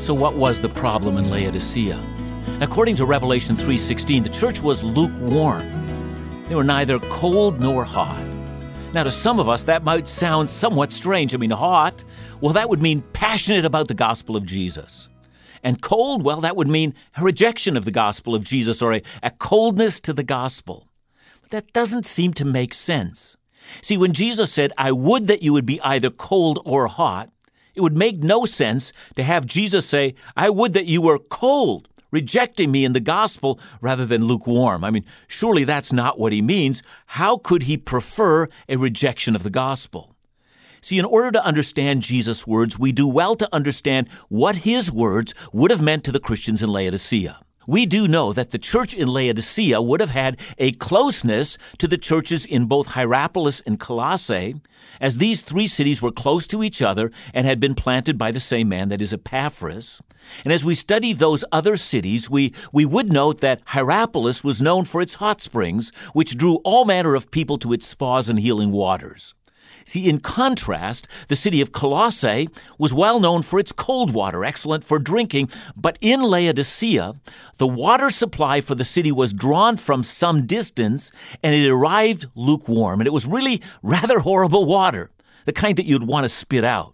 So 0.04 0.14
what 0.14 0.36
was 0.36 0.62
the 0.62 0.70
problem 0.70 1.18
in 1.18 1.32
Laodicea? 1.32 2.00
According 2.62 2.96
to 2.98 3.06
Revelation 3.06 3.58
3:16, 3.58 4.22
the 4.22 4.30
church 4.30 4.62
was 4.62 4.84
lukewarm. 4.84 5.66
They 6.48 6.54
were 6.54 6.64
neither 6.64 7.00
cold 7.00 7.60
nor 7.60 7.84
hot. 7.84 8.37
Now, 8.94 9.04
to 9.04 9.12
some 9.12 9.38
of 9.38 9.50
us, 9.50 9.66
that 9.66 9.84
might 9.84 10.08
sound 10.08 10.50
somewhat 10.50 10.94
strange. 10.94 11.34
I 11.34 11.38
mean, 11.38 11.52
hot, 11.52 12.06
well, 12.40 12.54
that 12.54 12.70
would 12.70 12.82
mean 12.82 13.04
passionate 13.14 13.66
about 13.66 13.90
the 13.90 13.94
gospel 13.94 14.36
of 14.36 14.46
Jesus. 14.46 15.10
And 15.62 15.82
cold, 15.82 16.24
well, 16.24 16.40
that 16.42 16.56
would 16.56 16.70
mean 16.70 16.94
a 17.18 17.24
rejection 17.24 17.76
of 17.76 17.84
the 17.84 17.92
gospel 17.92 18.34
of 18.34 18.46
Jesus 18.46 18.82
or 18.82 18.94
a, 18.94 19.02
a 19.22 19.32
coldness 19.32 20.00
to 20.02 20.14
the 20.14 20.24
gospel. 20.24 20.88
But 21.42 21.52
that 21.52 21.74
doesn't 21.74 22.06
seem 22.06 22.34
to 22.36 22.46
make 22.46 22.74
sense. 22.74 23.36
See, 23.82 23.98
when 23.98 24.14
Jesus 24.14 24.54
said, 24.54 24.72
I 24.78 24.94
would 24.94 25.28
that 25.28 25.42
you 25.42 25.52
would 25.52 25.66
be 25.66 25.82
either 25.82 26.10
cold 26.10 26.60
or 26.64 26.88
hot, 26.88 27.30
it 27.76 27.82
would 27.82 27.98
make 27.98 28.24
no 28.24 28.46
sense 28.46 28.94
to 29.16 29.24
have 29.24 29.46
Jesus 29.46 29.86
say, 29.86 30.16
I 30.36 30.50
would 30.50 30.72
that 30.74 30.86
you 30.86 31.02
were 31.02 31.20
cold 31.20 31.90
rejecting 32.12 32.72
me 32.72 32.86
in 32.86 32.94
the 32.94 33.00
gospel 33.00 33.60
rather 33.82 34.06
than 34.06 34.26
lukewarm. 34.26 34.84
I 34.84 34.92
mean, 34.92 35.06
surely 35.28 35.64
that's 35.64 35.94
not 35.94 36.20
what 36.20 36.34
he 36.34 36.42
means. 36.42 36.84
How 37.08 37.38
could 37.38 37.64
he 37.64 37.78
prefer 37.78 38.48
a 38.70 38.78
rejection 38.78 39.36
of 39.36 39.44
the 39.44 39.50
gospel? 39.50 40.16
See, 40.82 41.00
in 41.00 41.06
order 41.06 41.32
to 41.32 41.44
understand 41.44 42.02
Jesus' 42.02 42.46
words, 42.46 42.78
we 42.78 42.92
do 42.92 43.08
well 43.08 43.36
to 43.36 43.50
understand 43.54 44.10
what 44.30 44.58
his 44.58 44.92
words 44.92 45.34
would 45.52 45.72
have 45.72 45.82
meant 45.82 46.04
to 46.06 46.12
the 46.12 46.20
Christians 46.20 46.62
in 46.62 46.70
Laodicea 46.70 47.40
we 47.68 47.86
do 47.86 48.08
know 48.08 48.32
that 48.32 48.52
the 48.52 48.58
church 48.58 48.94
in 48.94 49.10
Laodicea 49.10 49.82
would 49.82 50.00
have 50.00 50.10
had 50.10 50.40
a 50.58 50.72
closeness 50.72 51.58
to 51.78 51.88
the 51.88 51.98
churches 51.98 52.46
in 52.46 52.66
both 52.66 52.88
Hierapolis 52.88 53.62
and 53.66 53.78
Colossae, 53.78 54.56
as 55.02 55.18
these 55.18 55.42
three 55.42 55.68
cities 55.68 56.02
were 56.02 56.12
close 56.12 56.48
to 56.48 56.64
each 56.64 56.82
other 56.82 57.12
and 57.34 57.46
had 57.46 57.60
been 57.60 57.76
planted 57.76 58.18
by 58.18 58.32
the 58.32 58.40
same 58.40 58.70
man, 58.70 58.88
that 58.88 59.02
is 59.02 59.14
Epaphras. 59.14 60.02
And 60.44 60.54
as 60.54 60.64
we 60.64 60.76
study 60.76 61.12
those 61.12 61.44
other 61.52 61.76
cities, 61.76 62.30
we, 62.30 62.54
we 62.72 62.86
would 62.86 63.12
note 63.12 63.42
that 63.42 63.62
Hierapolis 63.68 64.44
was 64.44 64.62
known 64.62 64.86
for 64.86 65.02
its 65.02 65.16
hot 65.16 65.42
springs, 65.42 65.92
which 66.14 66.38
drew 66.38 66.56
all 66.64 66.86
manner 66.86 67.16
of 67.16 67.32
people 67.32 67.58
to 67.60 67.74
its 67.74 67.86
spas 67.86 68.30
and 68.30 68.40
healing 68.40 68.72
waters. 68.72 69.36
See, 69.88 70.10
in 70.10 70.20
contrast, 70.20 71.08
the 71.30 71.36
city 71.38 71.62
of 71.62 71.72
Colossae 71.72 72.50
was 72.78 72.94
well 72.94 73.22
known 73.22 73.42
for 73.42 73.58
its 73.58 73.72
cold 73.72 74.14
water, 74.14 74.44
excellent 74.44 74.84
for 74.84 75.00
drinking, 75.00 75.50
but 75.78 75.98
in 76.02 76.24
Laodicea, 76.24 77.14
the 77.58 77.68
water 77.68 78.10
supply 78.10 78.60
for 78.60 78.76
the 78.76 78.84
city 78.84 79.14
was 79.14 79.32
drawn 79.32 79.78
from 79.78 80.04
some 80.04 80.46
distance 80.46 81.10
and 81.42 81.56
it 81.56 81.70
arrived 81.70 82.26
lukewarm. 82.36 83.00
And 83.00 83.08
it 83.08 83.14
was 83.14 83.28
really 83.28 83.62
rather 83.82 84.20
horrible 84.20 84.66
water, 84.66 85.10
the 85.46 85.54
kind 85.54 85.78
that 85.78 85.86
you'd 85.86 86.04
want 86.04 86.26
to 86.26 86.30
spit 86.30 86.66
out. 86.66 86.94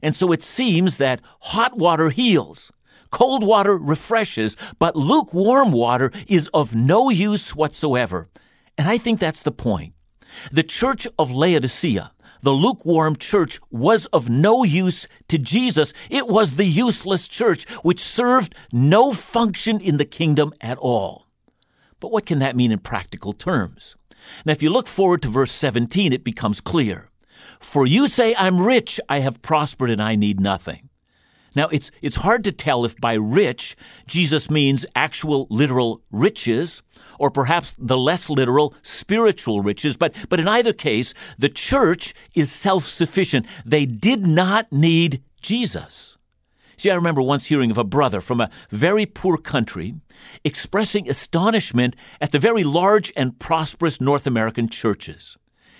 And 0.00 0.16
so 0.16 0.32
it 0.32 0.42
seems 0.42 0.96
that 0.96 1.20
hot 1.42 1.76
water 1.76 2.08
heals. 2.08 2.72
Cold 3.10 3.46
water 3.46 3.76
refreshes, 3.76 4.56
but 4.78 4.96
lukewarm 4.96 5.72
water 5.72 6.10
is 6.26 6.48
of 6.54 6.74
no 6.74 7.10
use 7.10 7.54
whatsoever. 7.54 8.30
And 8.78 8.88
I 8.88 8.96
think 8.96 9.20
that's 9.20 9.42
the 9.42 9.52
point. 9.52 9.93
The 10.52 10.62
church 10.62 11.06
of 11.18 11.30
Laodicea, 11.30 12.12
the 12.42 12.52
lukewarm 12.52 13.16
church, 13.16 13.58
was 13.70 14.06
of 14.06 14.28
no 14.28 14.64
use 14.64 15.08
to 15.28 15.38
Jesus. 15.38 15.92
It 16.10 16.28
was 16.28 16.54
the 16.54 16.64
useless 16.64 17.28
church, 17.28 17.68
which 17.82 18.00
served 18.00 18.54
no 18.72 19.12
function 19.12 19.80
in 19.80 19.96
the 19.96 20.04
kingdom 20.04 20.52
at 20.60 20.78
all. 20.78 21.26
But 22.00 22.12
what 22.12 22.26
can 22.26 22.38
that 22.40 22.56
mean 22.56 22.72
in 22.72 22.80
practical 22.80 23.32
terms? 23.32 23.96
Now, 24.44 24.52
if 24.52 24.62
you 24.62 24.70
look 24.70 24.86
forward 24.86 25.22
to 25.22 25.28
verse 25.28 25.52
17, 25.52 26.12
it 26.12 26.24
becomes 26.24 26.60
clear. 26.60 27.10
For 27.60 27.86
you 27.86 28.06
say, 28.06 28.34
I'm 28.36 28.60
rich, 28.60 29.00
I 29.08 29.20
have 29.20 29.42
prospered, 29.42 29.90
and 29.90 30.00
I 30.00 30.16
need 30.16 30.40
nothing. 30.40 30.90
Now, 31.54 31.68
it's, 31.68 31.90
it's 32.02 32.16
hard 32.16 32.44
to 32.44 32.52
tell 32.52 32.84
if 32.84 32.96
by 32.96 33.14
rich 33.14 33.76
Jesus 34.06 34.50
means 34.50 34.84
actual 34.96 35.46
literal 35.50 36.02
riches 36.10 36.82
or 37.18 37.30
perhaps 37.30 37.74
the 37.78 37.98
less 37.98 38.28
literal 38.30 38.74
spiritual 38.82 39.60
riches, 39.60 39.96
but, 39.96 40.14
but 40.28 40.40
in 40.40 40.48
either 40.48 40.72
case, 40.72 41.14
the 41.38 41.48
church 41.48 42.14
is 42.34 42.50
self 42.50 42.84
sufficient. 42.84 43.46
They 43.64 43.86
did 43.86 44.26
not 44.26 44.70
need 44.72 45.22
Jesus. 45.40 46.16
See, 46.76 46.90
I 46.90 46.96
remember 46.96 47.22
once 47.22 47.46
hearing 47.46 47.70
of 47.70 47.78
a 47.78 47.84
brother 47.84 48.20
from 48.20 48.40
a 48.40 48.50
very 48.70 49.06
poor 49.06 49.36
country 49.36 49.94
expressing 50.44 51.08
astonishment 51.08 51.94
at 52.20 52.32
the 52.32 52.38
very 52.38 52.64
large 52.64 53.12
and 53.16 53.38
prosperous 53.38 54.00
North 54.00 54.26
American 54.26 54.68
churches. 54.68 55.36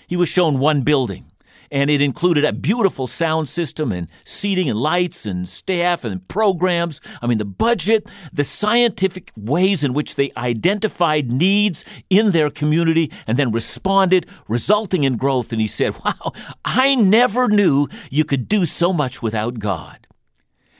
He 0.07 0.15
was 0.15 0.29
shown 0.29 0.59
one 0.59 0.81
building 0.81 1.31
and 1.71 1.89
it 1.89 2.01
included 2.01 2.45
a 2.45 2.53
beautiful 2.53 3.07
sound 3.07 3.49
system 3.49 3.91
and 3.91 4.09
seating 4.25 4.69
and 4.69 4.79
lights 4.79 5.25
and 5.25 5.47
staff 5.47 6.03
and 6.03 6.27
programs. 6.27 7.01
I 7.21 7.27
mean, 7.27 7.37
the 7.37 7.45
budget, 7.45 8.09
the 8.33 8.43
scientific 8.43 9.31
ways 9.35 9.83
in 9.83 9.93
which 9.93 10.15
they 10.15 10.31
identified 10.37 11.31
needs 11.31 11.85
in 12.09 12.31
their 12.31 12.49
community 12.49 13.11
and 13.27 13.37
then 13.37 13.51
responded, 13.51 14.27
resulting 14.47 15.03
in 15.03 15.17
growth. 15.17 15.51
And 15.51 15.61
he 15.61 15.67
said, 15.67 15.95
Wow, 16.03 16.33
I 16.63 16.95
never 16.95 17.47
knew 17.47 17.87
you 18.09 18.25
could 18.25 18.47
do 18.47 18.65
so 18.65 18.93
much 18.93 19.21
without 19.21 19.59
God. 19.59 20.05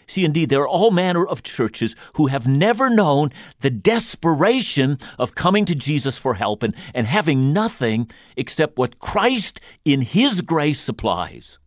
See, 0.07 0.23
indeed, 0.23 0.49
there 0.49 0.61
are 0.61 0.67
all 0.67 0.91
manner 0.91 1.25
of 1.25 1.43
churches 1.43 1.95
who 2.13 2.27
have 2.27 2.47
never 2.47 2.89
known 2.89 3.31
the 3.61 3.69
desperation 3.69 4.99
of 5.17 5.35
coming 5.35 5.65
to 5.65 5.75
Jesus 5.75 6.17
for 6.17 6.35
help 6.35 6.63
and, 6.63 6.75
and 6.93 7.07
having 7.07 7.53
nothing 7.53 8.09
except 8.37 8.77
what 8.77 8.99
Christ 8.99 9.59
in 9.83 10.01
His 10.01 10.41
grace 10.41 10.79
supplies. 10.79 11.57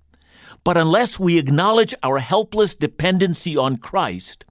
But 0.64 0.76
unless 0.76 1.18
we 1.18 1.38
acknowledge 1.38 1.94
our 2.02 2.18
helpless 2.18 2.74
dependency 2.74 3.56
on 3.56 3.76
Christ, 3.76 4.44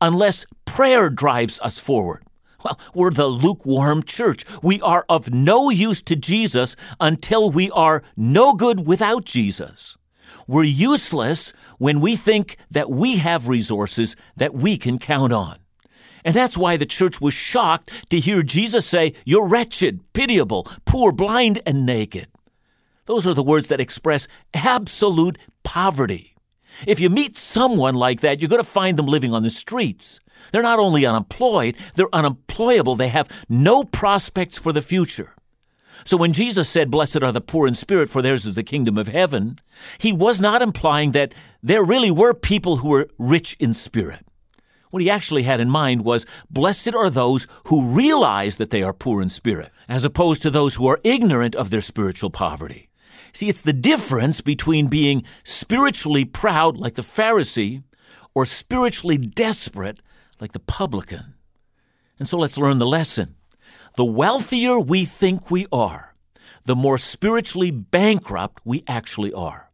unless 0.00 0.46
prayer 0.64 1.10
drives 1.10 1.58
us 1.60 1.78
forward, 1.78 2.22
well, 2.64 2.80
we're 2.94 3.10
the 3.10 3.26
lukewarm 3.26 4.02
church. 4.02 4.44
We 4.62 4.80
are 4.80 5.04
of 5.08 5.32
no 5.32 5.70
use 5.70 6.02
to 6.02 6.16
Jesus 6.16 6.74
until 7.00 7.50
we 7.50 7.70
are 7.70 8.02
no 8.16 8.54
good 8.54 8.86
without 8.86 9.24
Jesus. 9.24 9.96
We're 10.46 10.64
useless 10.64 11.52
when 11.78 12.00
we 12.00 12.16
think 12.16 12.56
that 12.70 12.90
we 12.90 13.16
have 13.16 13.48
resources 13.48 14.16
that 14.36 14.54
we 14.54 14.76
can 14.76 14.98
count 14.98 15.32
on. 15.32 15.58
And 16.24 16.34
that's 16.34 16.58
why 16.58 16.76
the 16.76 16.86
church 16.86 17.20
was 17.20 17.34
shocked 17.34 17.90
to 18.10 18.18
hear 18.18 18.42
Jesus 18.42 18.84
say, 18.84 19.14
You're 19.24 19.46
wretched, 19.46 20.00
pitiable, 20.12 20.66
poor, 20.84 21.12
blind, 21.12 21.62
and 21.64 21.86
naked. 21.86 22.26
Those 23.04 23.26
are 23.26 23.34
the 23.34 23.42
words 23.42 23.68
that 23.68 23.80
express 23.80 24.26
absolute 24.52 25.38
poverty. 25.62 26.34
If 26.86 26.98
you 26.98 27.08
meet 27.08 27.36
someone 27.36 27.94
like 27.94 28.20
that, 28.20 28.40
you're 28.40 28.48
going 28.48 28.62
to 28.62 28.68
find 28.68 28.98
them 28.98 29.06
living 29.06 29.32
on 29.32 29.44
the 29.44 29.50
streets. 29.50 30.20
They're 30.52 30.62
not 30.62 30.80
only 30.80 31.06
unemployed, 31.06 31.76
they're 31.94 32.12
unemployable. 32.12 32.96
They 32.96 33.08
have 33.08 33.30
no 33.48 33.84
prospects 33.84 34.58
for 34.58 34.72
the 34.72 34.82
future. 34.82 35.34
So 36.04 36.16
when 36.16 36.32
Jesus 36.32 36.68
said, 36.68 36.90
Blessed 36.90 37.22
are 37.22 37.32
the 37.32 37.40
poor 37.40 37.66
in 37.66 37.74
spirit, 37.74 38.08
for 38.08 38.22
theirs 38.22 38.44
is 38.44 38.54
the 38.54 38.62
kingdom 38.62 38.98
of 38.98 39.08
heaven, 39.08 39.58
he 39.98 40.12
was 40.12 40.40
not 40.40 40.62
implying 40.62 41.12
that 41.12 41.34
there 41.62 41.84
really 41.84 42.10
were 42.10 42.34
people 42.34 42.78
who 42.78 42.90
were 42.90 43.08
rich 43.18 43.56
in 43.58 43.74
spirit. 43.74 44.24
What 44.90 45.02
he 45.02 45.10
actually 45.10 45.42
had 45.42 45.60
in 45.60 45.68
mind 45.68 46.04
was, 46.04 46.26
Blessed 46.48 46.94
are 46.94 47.10
those 47.10 47.46
who 47.66 47.90
realize 47.90 48.56
that 48.56 48.70
they 48.70 48.82
are 48.82 48.92
poor 48.92 49.20
in 49.20 49.30
spirit, 49.30 49.70
as 49.88 50.04
opposed 50.04 50.42
to 50.42 50.50
those 50.50 50.76
who 50.76 50.86
are 50.86 51.00
ignorant 51.04 51.54
of 51.54 51.70
their 51.70 51.80
spiritual 51.80 52.30
poverty. 52.30 52.88
See, 53.32 53.48
it's 53.48 53.60
the 53.60 53.72
difference 53.72 54.40
between 54.40 54.86
being 54.86 55.24
spiritually 55.44 56.24
proud, 56.24 56.78
like 56.78 56.94
the 56.94 57.02
Pharisee, 57.02 57.82
or 58.34 58.44
spiritually 58.44 59.18
desperate, 59.18 60.00
like 60.40 60.52
the 60.52 60.60
publican. 60.60 61.34
And 62.18 62.28
so 62.28 62.38
let's 62.38 62.56
learn 62.56 62.78
the 62.78 62.86
lesson. 62.86 63.34
The 63.96 64.04
wealthier 64.04 64.78
we 64.78 65.06
think 65.06 65.50
we 65.50 65.66
are, 65.72 66.14
the 66.64 66.76
more 66.76 66.98
spiritually 66.98 67.70
bankrupt 67.70 68.60
we 68.62 68.84
actually 68.86 69.32
are. 69.32 69.70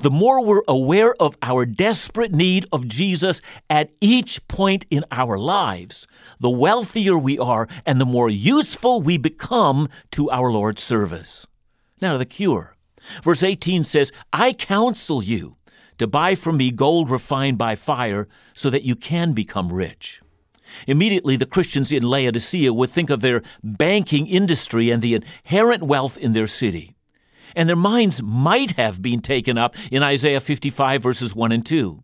The 0.00 0.10
more 0.10 0.42
we're 0.42 0.62
aware 0.66 1.14
of 1.20 1.36
our 1.42 1.66
desperate 1.66 2.32
need 2.32 2.64
of 2.72 2.88
Jesus 2.88 3.42
at 3.68 3.90
each 4.00 4.48
point 4.48 4.86
in 4.88 5.04
our 5.10 5.38
lives, 5.38 6.06
the 6.38 6.48
wealthier 6.48 7.18
we 7.18 7.38
are 7.38 7.68
and 7.84 8.00
the 8.00 8.06
more 8.06 8.30
useful 8.30 9.02
we 9.02 9.18
become 9.18 9.90
to 10.12 10.30
our 10.30 10.50
Lord's 10.50 10.82
service. 10.82 11.46
Now, 12.00 12.16
the 12.16 12.24
cure. 12.24 12.76
Verse 13.22 13.42
18 13.42 13.84
says, 13.84 14.10
I 14.32 14.54
counsel 14.54 15.22
you 15.22 15.58
to 15.98 16.06
buy 16.06 16.34
from 16.34 16.56
me 16.56 16.70
gold 16.70 17.10
refined 17.10 17.58
by 17.58 17.74
fire 17.74 18.26
so 18.54 18.70
that 18.70 18.84
you 18.84 18.96
can 18.96 19.34
become 19.34 19.70
rich. 19.70 20.22
Immediately, 20.86 21.36
the 21.36 21.46
Christians 21.46 21.92
in 21.92 22.02
Laodicea 22.02 22.72
would 22.72 22.90
think 22.90 23.10
of 23.10 23.20
their 23.20 23.42
banking 23.62 24.26
industry 24.26 24.90
and 24.90 25.02
the 25.02 25.14
inherent 25.14 25.82
wealth 25.82 26.16
in 26.18 26.32
their 26.32 26.46
city. 26.46 26.94
And 27.56 27.68
their 27.68 27.76
minds 27.76 28.22
might 28.22 28.72
have 28.72 29.02
been 29.02 29.20
taken 29.20 29.58
up 29.58 29.74
in 29.90 30.02
Isaiah 30.02 30.40
55, 30.40 31.02
verses 31.02 31.34
1 31.34 31.52
and 31.52 31.66
2. 31.66 32.02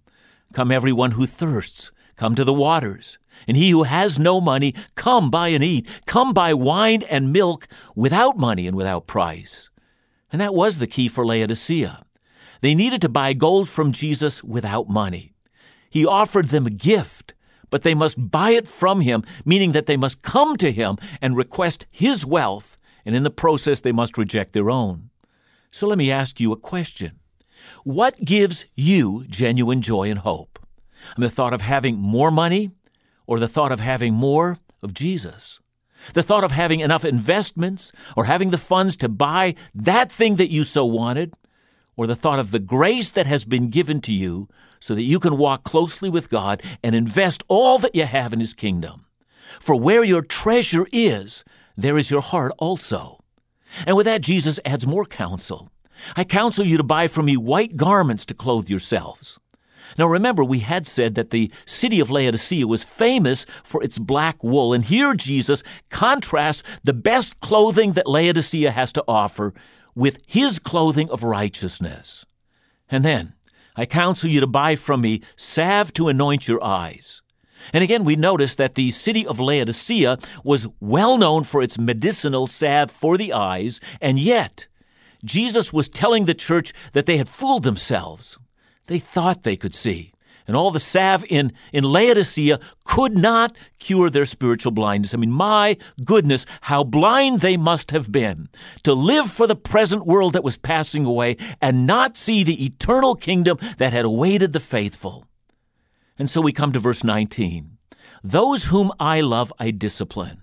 Come, 0.53 0.73
everyone 0.73 1.13
who 1.13 1.27
thirsts, 1.27 1.93
come 2.17 2.35
to 2.35 2.45
the 2.45 2.53
waters. 2.53 3.19
And 3.47 3.57
he 3.57 3.71
who 3.71 3.83
has 3.85 4.19
no 4.19 4.41
money, 4.41 4.75
come 4.95 5.31
buy 5.31 5.49
and 5.49 5.63
eat. 5.63 5.87
Come 6.07 6.33
buy 6.33 6.55
wine 6.55 7.03
and 7.09 7.33
milk 7.33 7.69
without 7.95 8.37
money 8.37 8.67
and 8.67 8.77
without 8.77 9.07
price. 9.07 9.71
And 10.33 10.41
that 10.41 10.55
was 10.55 10.79
the 10.79 10.87
key 10.87 11.09
for 11.09 11.25
Laodicea. 11.25 12.05
They 12.61 12.75
needed 12.75 13.03
to 13.03 13.09
buy 13.09 13.33
gold 13.33 13.69
from 13.69 13.93
Jesus 13.93 14.43
without 14.43 14.89
money. 14.89 15.35
He 15.91 16.07
offered 16.07 16.47
them 16.47 16.67
a 16.67 16.71
gift, 16.71 17.35
but 17.71 17.83
they 17.83 17.95
must 17.95 18.31
buy 18.31 18.51
it 18.51 18.69
from 18.69 19.01
him, 19.01 19.23
meaning 19.45 19.73
that 19.73 19.87
they 19.87 19.97
must 19.97 20.23
come 20.23 20.57
to 20.57 20.73
him 20.73 20.97
and 21.21 21.37
request 21.37 21.87
his 21.91 22.25
wealth, 22.25 22.77
and 23.05 23.15
in 23.17 23.23
the 23.23 23.31
process 23.31 23.81
they 23.81 23.93
must 23.93 24.19
reject 24.19 24.53
their 24.53 24.71
own. 24.71 25.11
So 25.71 25.87
let 25.87 25.99
me 25.99 26.11
ask 26.11 26.41
you 26.41 26.53
a 26.53 26.57
question. 26.57 27.19
What 27.85 28.25
gives 28.25 28.67
you 28.75 29.25
genuine 29.29 29.83
joy 29.83 30.11
and 30.11 30.19
hope? 30.21 30.59
The 31.17 31.31
thought 31.31 31.53
of 31.53 31.61
having 31.61 31.97
more 31.97 32.31
money 32.31 32.71
or 33.27 33.39
the 33.39 33.49
thought 33.49 33.73
of 33.73 33.81
having 33.81 34.15
more 34.15 34.59
of 34.83 34.95
Jesus? 34.95 35.61
The 36.15 36.23
thought 36.23 36.45
of 36.45 36.53
having 36.53 36.81
enough 36.81 37.05
investments 37.05 37.93
or 38.17 38.25
having 38.25 38.51
the 38.51 38.59
funds 38.59 38.97
to 38.99 39.09
buy 39.09 39.55
that 39.75 40.11
thing 40.13 40.37
that 40.37 40.51
you 40.51 40.65
so 40.65 40.85
wanted 40.85 41.35
or 41.97 42.07
the 42.07 42.17
thought 42.17 42.39
of 42.39 42.51
the 42.51 42.59
grace 42.59 43.11
that 43.11 43.27
has 43.27 43.45
been 43.45 43.71
given 43.71 44.01
to 44.03 44.13
you 44.13 44.49
so 44.81 44.95
that 44.95 45.03
you 45.03 45.19
can 45.19 45.39
walk 45.39 45.65
closely 45.65 46.11
with 46.11 46.31
God 46.31 46.63
and 46.83 46.95
invest 46.95 47.43
all 47.49 47.79
that 47.79 47.95
you 47.95 48.05
have 48.05 48.33
in 48.33 48.41
His 48.41 48.55
kingdom. 48.55 49.07
For 49.61 49.75
where 49.75 50.05
your 50.05 50.23
treasure 50.23 50.87
is, 50.93 51.45
there 51.77 51.99
is 51.99 52.11
your 52.11 52.21
heart 52.21 52.53
also. 52.59 53.21
And 53.87 53.97
with 53.97 54.07
that, 54.07 54.21
Jesus 54.21 54.61
adds 54.65 54.87
more 54.87 55.05
counsel. 55.05 55.71
I 56.17 56.25
counsel 56.25 56.67
you 56.67 56.77
to 56.77 56.85
buy 56.85 57.07
from 57.09 57.27
me 57.27 57.37
white 57.37 57.77
garments 57.77 58.27
to 58.27 58.35
clothe 58.35 58.69
yourselves. 58.69 59.39
Now 59.97 60.07
remember, 60.07 60.45
we 60.45 60.59
had 60.59 60.87
said 60.87 61.15
that 61.15 61.31
the 61.31 61.51
city 61.65 62.01
of 62.01 62.11
Laodicea 62.11 62.67
was 62.67 62.83
famous 62.83 63.47
for 63.65 63.83
its 63.83 63.99
black 63.99 64.43
wool, 64.43 64.73
and 64.73 64.85
here 64.85 65.15
Jesus 65.15 65.63
contrasts 65.91 66.63
the 66.83 66.93
best 66.93 67.41
clothing 67.41 67.93
that 67.93 68.09
Laodicea 68.09 68.73
has 68.73 68.93
to 68.95 69.05
offer 69.07 69.55
with 69.97 70.23
his 70.29 70.61
clothing 70.61 71.11
of 71.11 71.25
righteousness. 71.25 72.25
And 72.89 73.05
then, 73.05 73.33
I 73.75 73.87
counsel 73.87 74.31
you 74.31 74.39
to 74.41 74.47
buy 74.47 74.77
from 74.77 75.01
me 75.01 75.23
salve 75.35 75.93
to 75.95 76.09
anoint 76.09 76.47
your 76.47 76.63
eyes. 76.63 77.23
And 77.73 77.83
again, 77.83 78.05
we 78.05 78.15
notice 78.15 78.55
that 78.55 78.77
the 78.77 78.93
city 78.93 79.27
of 79.27 79.41
Laodicea 79.41 80.19
was 80.45 80.69
well 80.79 81.19
known 81.19 81.43
for 81.43 81.63
its 81.63 81.79
medicinal 81.79 82.47
salve 82.47 82.93
for 82.93 83.17
the 83.17 83.33
eyes, 83.33 83.81
and 84.01 84.21
yet, 84.21 84.69
Jesus 85.25 85.73
was 85.73 85.89
telling 85.89 86.27
the 86.27 86.35
church 86.35 86.73
that 86.93 87.07
they 87.07 87.17
had 87.17 87.29
fooled 87.29 87.65
themselves. 87.65 88.39
They 88.87 89.01
thought 89.01 89.43
they 89.43 89.57
could 89.57 89.75
see 89.75 90.13
and 90.47 90.57
all 90.57 90.71
the 90.71 90.81
salve 90.81 91.25
in, 91.29 91.53
in 91.73 91.85
Laodicea 91.85 92.59
could 92.85 93.17
not 93.17 93.57
cure 93.79 94.11
their 94.11 94.27
spiritual 94.27 94.73
blindness. 94.73 95.15
I 95.15 95.17
mean, 95.17 95.33
my 95.33 95.77
goodness, 96.05 96.47
how 96.63 96.85
blind 96.85 97.41
they 97.41 97.57
must 97.57 97.91
have 97.91 98.13
been 98.13 98.49
to 98.85 98.95
live 98.95 99.31
for 99.31 99.47
the 99.47 99.57
present 99.57 100.07
world 100.07 100.35
that 100.35 100.45
was 100.45 100.57
passing 100.57 101.05
away 101.05 101.37
and 101.61 101.87
not 101.87 102.17
see 102.17 102.45
the 102.45 102.65
eternal 102.65 103.15
kingdom 103.15 103.59
that 103.79 103.93
had 103.93 104.05
awaited 104.05 104.53
the 104.53 104.61
faithful. 104.61 105.27
And 106.19 106.31
so 106.31 106.41
we 106.41 106.53
come 106.53 106.73
to 106.73 106.79
verse 106.79 107.05
19. 107.05 107.77
Those 108.23 108.67
whom 108.67 108.93
I 108.99 109.21
love, 109.21 109.53
I 109.59 109.71
discipline. 109.71 110.43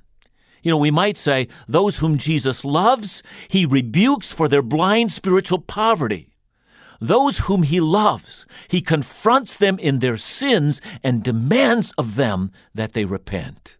You 0.61 0.71
know, 0.71 0.77
we 0.77 0.91
might 0.91 1.17
say, 1.17 1.49
those 1.67 1.97
whom 1.97 2.17
Jesus 2.17 2.63
loves, 2.63 3.21
he 3.49 3.65
rebukes 3.65 4.31
for 4.31 4.47
their 4.47 4.61
blind 4.61 5.11
spiritual 5.11 5.59
poverty. 5.59 6.32
Those 6.99 7.39
whom 7.39 7.63
he 7.63 7.79
loves, 7.79 8.45
he 8.69 8.81
confronts 8.81 9.57
them 9.57 9.79
in 9.79 9.99
their 9.99 10.17
sins 10.17 10.81
and 11.03 11.23
demands 11.23 11.91
of 11.97 12.15
them 12.15 12.51
that 12.73 12.93
they 12.93 13.05
repent. 13.05 13.77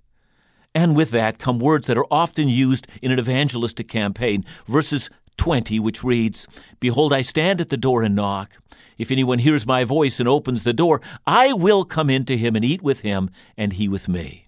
And 0.75 0.95
with 0.95 1.11
that 1.11 1.37
come 1.37 1.59
words 1.59 1.87
that 1.87 1.97
are 1.97 2.07
often 2.09 2.49
used 2.49 2.87
in 3.01 3.11
an 3.11 3.19
evangelistic 3.19 3.87
campaign. 3.87 4.43
Verses 4.65 5.09
20, 5.37 5.79
which 5.79 6.03
reads, 6.03 6.47
Behold, 6.79 7.13
I 7.13 7.21
stand 7.21 7.61
at 7.61 7.69
the 7.69 7.77
door 7.77 8.01
and 8.01 8.15
knock. 8.15 8.57
If 8.97 9.11
anyone 9.11 9.39
hears 9.39 9.65
my 9.65 9.83
voice 9.83 10.19
and 10.19 10.29
opens 10.29 10.63
the 10.63 10.73
door, 10.73 11.01
I 11.25 11.53
will 11.53 11.83
come 11.83 12.09
into 12.09 12.35
him 12.35 12.55
and 12.55 12.63
eat 12.63 12.81
with 12.81 13.01
him, 13.01 13.29
and 13.57 13.73
he 13.73 13.87
with 13.87 14.07
me. 14.07 14.45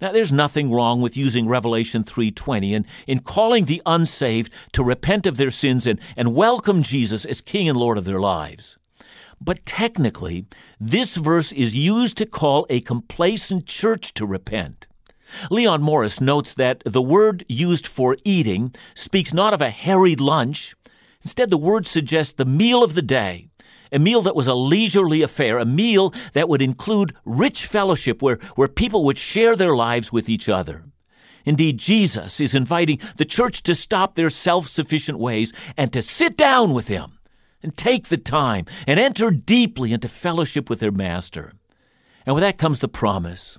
Now, 0.00 0.12
there's 0.12 0.32
nothing 0.32 0.70
wrong 0.70 1.00
with 1.00 1.16
using 1.16 1.48
Revelation 1.48 2.04
3.20 2.04 2.76
and 2.76 2.86
in 3.06 3.20
calling 3.20 3.64
the 3.64 3.82
unsaved 3.86 4.52
to 4.72 4.84
repent 4.84 5.26
of 5.26 5.36
their 5.36 5.50
sins 5.50 5.86
and, 5.86 6.00
and 6.16 6.34
welcome 6.34 6.82
Jesus 6.82 7.24
as 7.24 7.40
King 7.40 7.68
and 7.68 7.78
Lord 7.78 7.98
of 7.98 8.04
their 8.04 8.20
lives. 8.20 8.78
But 9.40 9.66
technically, 9.66 10.46
this 10.80 11.16
verse 11.16 11.52
is 11.52 11.76
used 11.76 12.16
to 12.18 12.26
call 12.26 12.66
a 12.70 12.80
complacent 12.80 13.66
church 13.66 14.14
to 14.14 14.26
repent. 14.26 14.86
Leon 15.50 15.82
Morris 15.82 16.20
notes 16.20 16.54
that 16.54 16.82
the 16.84 17.02
word 17.02 17.44
used 17.48 17.86
for 17.86 18.16
eating 18.24 18.74
speaks 18.94 19.34
not 19.34 19.52
of 19.52 19.60
a 19.60 19.70
harried 19.70 20.20
lunch. 20.20 20.74
Instead, 21.22 21.50
the 21.50 21.58
word 21.58 21.86
suggests 21.86 22.32
the 22.32 22.44
meal 22.44 22.82
of 22.82 22.94
the 22.94 23.02
day, 23.02 23.48
a 23.94 23.98
meal 23.98 24.20
that 24.22 24.36
was 24.36 24.46
a 24.46 24.54
leisurely 24.54 25.22
affair, 25.22 25.58
a 25.58 25.64
meal 25.64 26.12
that 26.32 26.48
would 26.48 26.60
include 26.60 27.14
rich 27.24 27.66
fellowship 27.66 28.20
where, 28.20 28.36
where 28.56 28.68
people 28.68 29.04
would 29.04 29.16
share 29.16 29.56
their 29.56 29.74
lives 29.74 30.12
with 30.12 30.28
each 30.28 30.48
other. 30.48 30.84
Indeed, 31.44 31.78
Jesus 31.78 32.40
is 32.40 32.54
inviting 32.54 32.98
the 33.16 33.24
church 33.24 33.62
to 33.64 33.74
stop 33.74 34.14
their 34.14 34.30
self 34.30 34.66
sufficient 34.66 35.18
ways 35.18 35.52
and 35.76 35.92
to 35.92 36.02
sit 36.02 36.36
down 36.36 36.72
with 36.72 36.88
Him 36.88 37.18
and 37.62 37.76
take 37.76 38.08
the 38.08 38.16
time 38.16 38.64
and 38.86 38.98
enter 38.98 39.30
deeply 39.30 39.92
into 39.92 40.08
fellowship 40.08 40.68
with 40.68 40.80
their 40.80 40.92
Master. 40.92 41.52
And 42.26 42.34
with 42.34 42.42
that 42.42 42.58
comes 42.58 42.80
the 42.80 42.88
promise 42.88 43.58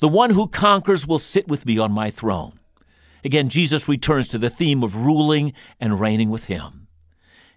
the 0.00 0.08
one 0.08 0.30
who 0.30 0.48
conquers 0.48 1.06
will 1.06 1.20
sit 1.20 1.46
with 1.46 1.66
me 1.66 1.78
on 1.78 1.92
my 1.92 2.10
throne. 2.10 2.58
Again, 3.24 3.48
Jesus 3.48 3.88
returns 3.88 4.28
to 4.28 4.38
the 4.38 4.50
theme 4.50 4.82
of 4.82 4.96
ruling 4.96 5.52
and 5.80 6.00
reigning 6.00 6.30
with 6.30 6.46
Him. 6.46 6.83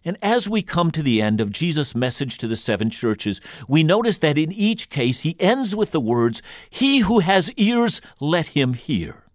And 0.06 0.18
as 0.22 0.50
we 0.50 0.62
come 0.62 0.92
to 0.92 1.04
the 1.04 1.22
end 1.22 1.42
of 1.42 1.52
Jesus' 1.52 1.96
message 1.96 2.38
to 2.38 2.48
the 2.48 2.56
seven 2.56 2.90
churches, 2.90 3.42
we 3.68 3.84
notice 3.84 4.20
that 4.20 4.38
in 4.38 4.52
each 4.52 4.90
case 4.90 5.22
he 5.22 5.36
ends 5.40 5.76
with 5.76 5.92
the 5.92 6.00
words, 6.00 6.42
He 6.70 7.00
who 7.00 7.20
has 7.20 7.52
ears, 7.54 8.02
let 8.20 8.48
him 8.48 8.74
hear. 8.74 9.26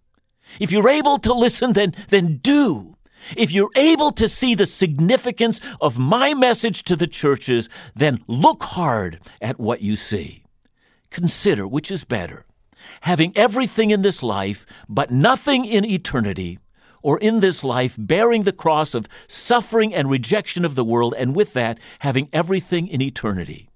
If 0.59 0.71
you're 0.71 0.89
able 0.89 1.17
to 1.19 1.33
listen, 1.33 1.73
then, 1.73 1.93
then 2.09 2.37
do. 2.37 2.95
If 3.37 3.51
you're 3.51 3.71
able 3.75 4.11
to 4.13 4.27
see 4.27 4.55
the 4.55 4.65
significance 4.65 5.61
of 5.79 5.97
my 5.97 6.33
message 6.33 6.83
to 6.83 6.95
the 6.95 7.07
churches, 7.07 7.69
then 7.95 8.23
look 8.27 8.63
hard 8.63 9.19
at 9.41 9.59
what 9.59 9.81
you 9.81 9.95
see. 9.95 10.43
Consider 11.09 11.67
which 11.67 11.91
is 11.91 12.03
better 12.03 12.45
having 13.01 13.33
everything 13.35 13.91
in 13.91 14.01
this 14.01 14.23
life, 14.23 14.65
but 14.89 15.11
nothing 15.11 15.65
in 15.65 15.85
eternity, 15.85 16.59
or 17.03 17.19
in 17.19 17.39
this 17.39 17.63
life 17.63 17.95
bearing 17.99 18.43
the 18.43 18.51
cross 18.51 18.95
of 18.95 19.07
suffering 19.27 19.93
and 19.93 20.09
rejection 20.09 20.65
of 20.65 20.73
the 20.73 20.83
world, 20.83 21.13
and 21.15 21.35
with 21.35 21.53
that, 21.53 21.77
having 21.99 22.29
everything 22.33 22.87
in 22.87 23.01
eternity. 23.01 23.69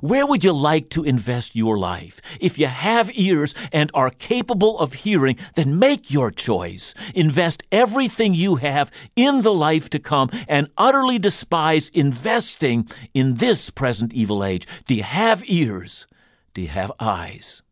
Where 0.00 0.26
would 0.26 0.44
you 0.44 0.52
like 0.52 0.90
to 0.90 1.04
invest 1.04 1.56
your 1.56 1.78
life? 1.78 2.20
If 2.40 2.58
you 2.58 2.66
have 2.66 3.10
ears 3.14 3.54
and 3.72 3.90
are 3.94 4.10
capable 4.10 4.78
of 4.78 4.92
hearing, 4.92 5.38
then 5.54 5.78
make 5.78 6.10
your 6.10 6.30
choice. 6.30 6.94
Invest 7.14 7.62
everything 7.72 8.34
you 8.34 8.56
have 8.56 8.90
in 9.16 9.42
the 9.42 9.54
life 9.54 9.88
to 9.90 9.98
come 9.98 10.30
and 10.46 10.68
utterly 10.76 11.18
despise 11.18 11.88
investing 11.88 12.88
in 13.14 13.36
this 13.36 13.70
present 13.70 14.12
evil 14.12 14.44
age. 14.44 14.66
Do 14.86 14.94
you 14.94 15.04
have 15.04 15.42
ears? 15.46 16.06
to 16.54 16.66
have 16.66 16.92
eyes. 16.98 17.62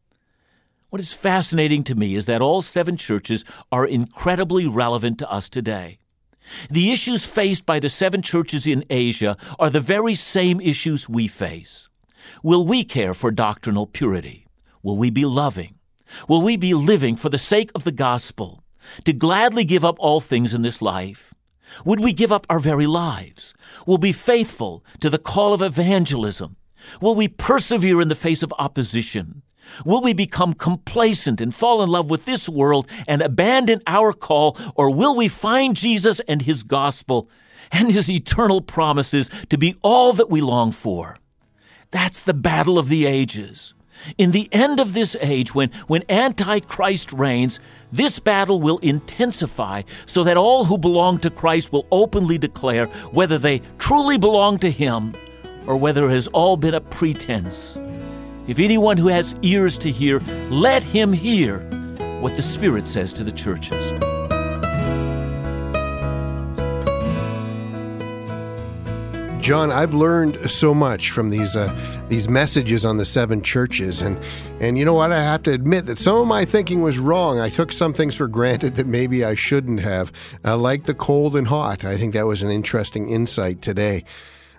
What 0.97 1.03
is 1.03 1.13
fascinating 1.13 1.85
to 1.85 1.95
me 1.95 2.15
is 2.15 2.25
that 2.25 2.41
all 2.41 2.63
seven 2.63 2.97
churches 2.97 3.45
are 3.71 3.85
incredibly 3.85 4.67
relevant 4.67 5.19
to 5.19 5.31
us 5.31 5.51
today. 5.51 5.99
The 6.71 6.91
issues 6.91 7.27
faced 7.27 7.67
by 7.67 7.81
the 7.81 7.91
seven 7.91 8.23
churches 8.23 8.67
in 8.67 8.83
Asia 8.89 9.37
are 9.59 9.69
the 9.69 9.79
very 9.79 10.15
same 10.15 10.59
issues 10.59 11.07
we 11.07 11.29
face. 11.29 11.91
Will 12.43 12.65
we 12.65 12.83
care 12.83 13.13
for 13.13 13.31
doctrinal 13.31 13.87
purity? 13.87 14.47
Will 14.83 14.97
we 14.97 15.11
be 15.11 15.27
loving? 15.27 15.75
Will 16.31 16.41
we 16.41 16.57
be 16.57 16.73
living 16.73 17.15
for 17.15 17.29
the 17.29 17.37
sake 17.37 17.71
of 17.75 17.85
the 17.85 17.93
gospel, 17.93 18.65
to 19.05 19.13
gladly 19.13 19.65
give 19.65 19.85
up 19.85 19.97
all 19.99 20.21
things 20.21 20.55
in 20.55 20.63
this 20.63 20.81
life? 20.81 21.35
Would 21.85 22.01
we 22.01 22.15
give 22.15 22.33
up 22.33 22.47
our 22.49 22.59
very 22.59 22.87
lives? 22.87 23.53
Will 23.87 23.99
be 23.99 24.13
faithful 24.13 24.83
to 25.01 25.11
the 25.11 25.19
call 25.19 25.53
of 25.53 25.61
evangelism? 25.61 26.57
Will 27.03 27.15
we 27.15 27.29
persevere 27.29 28.01
in 28.01 28.09
the 28.09 28.15
face 28.15 28.43
of 28.43 28.55
opposition? 28.59 29.43
Will 29.85 30.03
we 30.03 30.13
become 30.13 30.55
complacent 30.55 31.41
and 31.41 31.55
fall 31.55 31.83
in 31.83 31.89
love 31.89 32.11
with 32.11 32.25
this 32.25 32.49
world 32.49 32.89
and 33.07 33.23
abandon 33.23 33.83
our 33.87 34.13
call, 34.13 34.57
or 34.75 34.91
will 34.91 35.15
we 35.15 35.29
find 35.29 35.77
Jesus 35.77 36.21
and 36.21 36.43
his 36.43 36.63
gospel 36.63 37.29
and 37.73 37.91
his 37.91 38.11
eternal 38.11 38.61
promises 38.61 39.31
to 39.51 39.59
be 39.59 39.75
all 39.83 40.13
that 40.13 40.31
we 40.31 40.41
long 40.41 40.73
for? 40.73 41.19
That's 41.91 42.23
the 42.23 42.35
battle 42.35 42.79
of 42.79 42.89
the 42.89 43.07
ages. 43.07 43.75
In 44.19 44.31
the 44.31 44.49
end 44.53 44.79
of 44.79 44.93
this 44.93 45.17
age, 45.21 45.55
when, 45.55 45.71
when 45.87 46.05
Antichrist 46.09 47.13
reigns, 47.13 47.61
this 47.93 48.19
battle 48.19 48.61
will 48.61 48.79
intensify 48.79 49.83
so 50.05 50.23
that 50.25 50.37
all 50.37 50.65
who 50.65 50.79
belong 50.79 51.19
to 51.21 51.31
Christ 51.31 51.73
will 51.73 51.87
openly 51.91 52.39
declare 52.39 52.87
whether 53.13 53.39
they 53.39 53.63
truly 53.79 54.19
belong 54.19 54.59
to 54.59 54.71
Him 54.71 55.15
or 55.67 55.77
whether 55.77 56.07
it 56.09 56.13
has 56.13 56.29
all 56.29 56.57
been 56.57 56.75
a 56.75 56.81
pretense. 56.81 57.79
If 58.49 58.61
anyone 58.61 58.97
who 58.97 59.09
has 59.09 59.35
ears 59.43 59.77
to 59.79 59.91
hear, 59.91 60.21
let 60.51 60.85
him 60.85 61.13
hear 61.13 61.61
what 62.21 62.37
the 62.37 62.43
Spirit 62.43 62.87
says 62.87 63.13
to 63.15 63.25
the 63.25 63.33
churches. 63.33 63.91
John, 69.45 69.71
I've 69.71 69.95
learned 69.95 70.51
so 70.51 70.75
much 70.75 71.11
from 71.11 71.31
these 71.31 71.57
uh, 71.57 71.73
these 72.09 72.29
messages 72.29 72.85
on 72.85 72.97
the 72.97 73.05
seven 73.05 73.43
churches, 73.43 74.01
and 74.03 74.19
and 74.61 74.77
you 74.79 74.85
know 74.85 74.95
what? 74.95 75.13
I 75.13 75.23
have 75.23 75.43
to 75.45 75.53
admit 75.53 75.87
that 75.87 75.99
some 75.99 76.17
of 76.17 76.27
my 76.27 76.45
thinking 76.45 76.83
was 76.83 76.99
wrong. 76.99 77.39
I 77.39 77.49
took 77.49 77.71
some 77.71 77.93
things 77.93 78.17
for 78.17 78.27
granted 78.27 78.75
that 78.75 78.89
maybe 78.89 79.25
I 79.25 79.35
shouldn't 79.35 79.81
have, 79.81 80.13
uh, 80.45 80.57
like 80.57 80.85
the 80.85 80.95
cold 80.95 81.37
and 81.37 81.47
hot. 81.47 81.85
I 81.85 81.97
think 81.97 82.15
that 82.15 82.27
was 82.27 82.43
an 82.43 82.51
interesting 82.51 83.09
insight 83.09 83.63
today. 83.63 84.05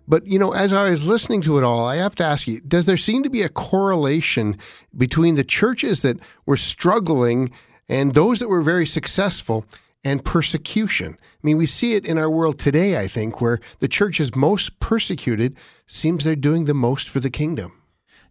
But, 0.07 0.25
you 0.25 0.39
know, 0.39 0.53
as 0.53 0.71
I 0.71 0.89
was 0.89 1.05
listening 1.05 1.41
to 1.41 1.57
it 1.57 1.63
all, 1.63 1.85
I 1.85 1.97
have 1.97 2.15
to 2.15 2.23
ask 2.23 2.47
you 2.47 2.61
does 2.61 2.85
there 2.85 2.97
seem 2.97 3.23
to 3.23 3.29
be 3.29 3.41
a 3.41 3.49
correlation 3.49 4.57
between 4.95 5.35
the 5.35 5.43
churches 5.43 6.01
that 6.01 6.17
were 6.45 6.57
struggling 6.57 7.51
and 7.89 8.13
those 8.13 8.39
that 8.39 8.47
were 8.47 8.61
very 8.61 8.85
successful 8.85 9.65
and 10.03 10.23
persecution? 10.23 11.17
I 11.19 11.39
mean, 11.43 11.57
we 11.57 11.65
see 11.65 11.95
it 11.95 12.05
in 12.05 12.17
our 12.17 12.29
world 12.29 12.57
today, 12.57 12.97
I 12.97 13.07
think, 13.07 13.41
where 13.41 13.59
the 13.79 13.87
church 13.87 14.19
is 14.19 14.35
most 14.35 14.79
persecuted 14.79 15.57
seems 15.87 16.23
they're 16.23 16.35
doing 16.35 16.65
the 16.65 16.73
most 16.73 17.09
for 17.09 17.19
the 17.19 17.29
kingdom. 17.29 17.76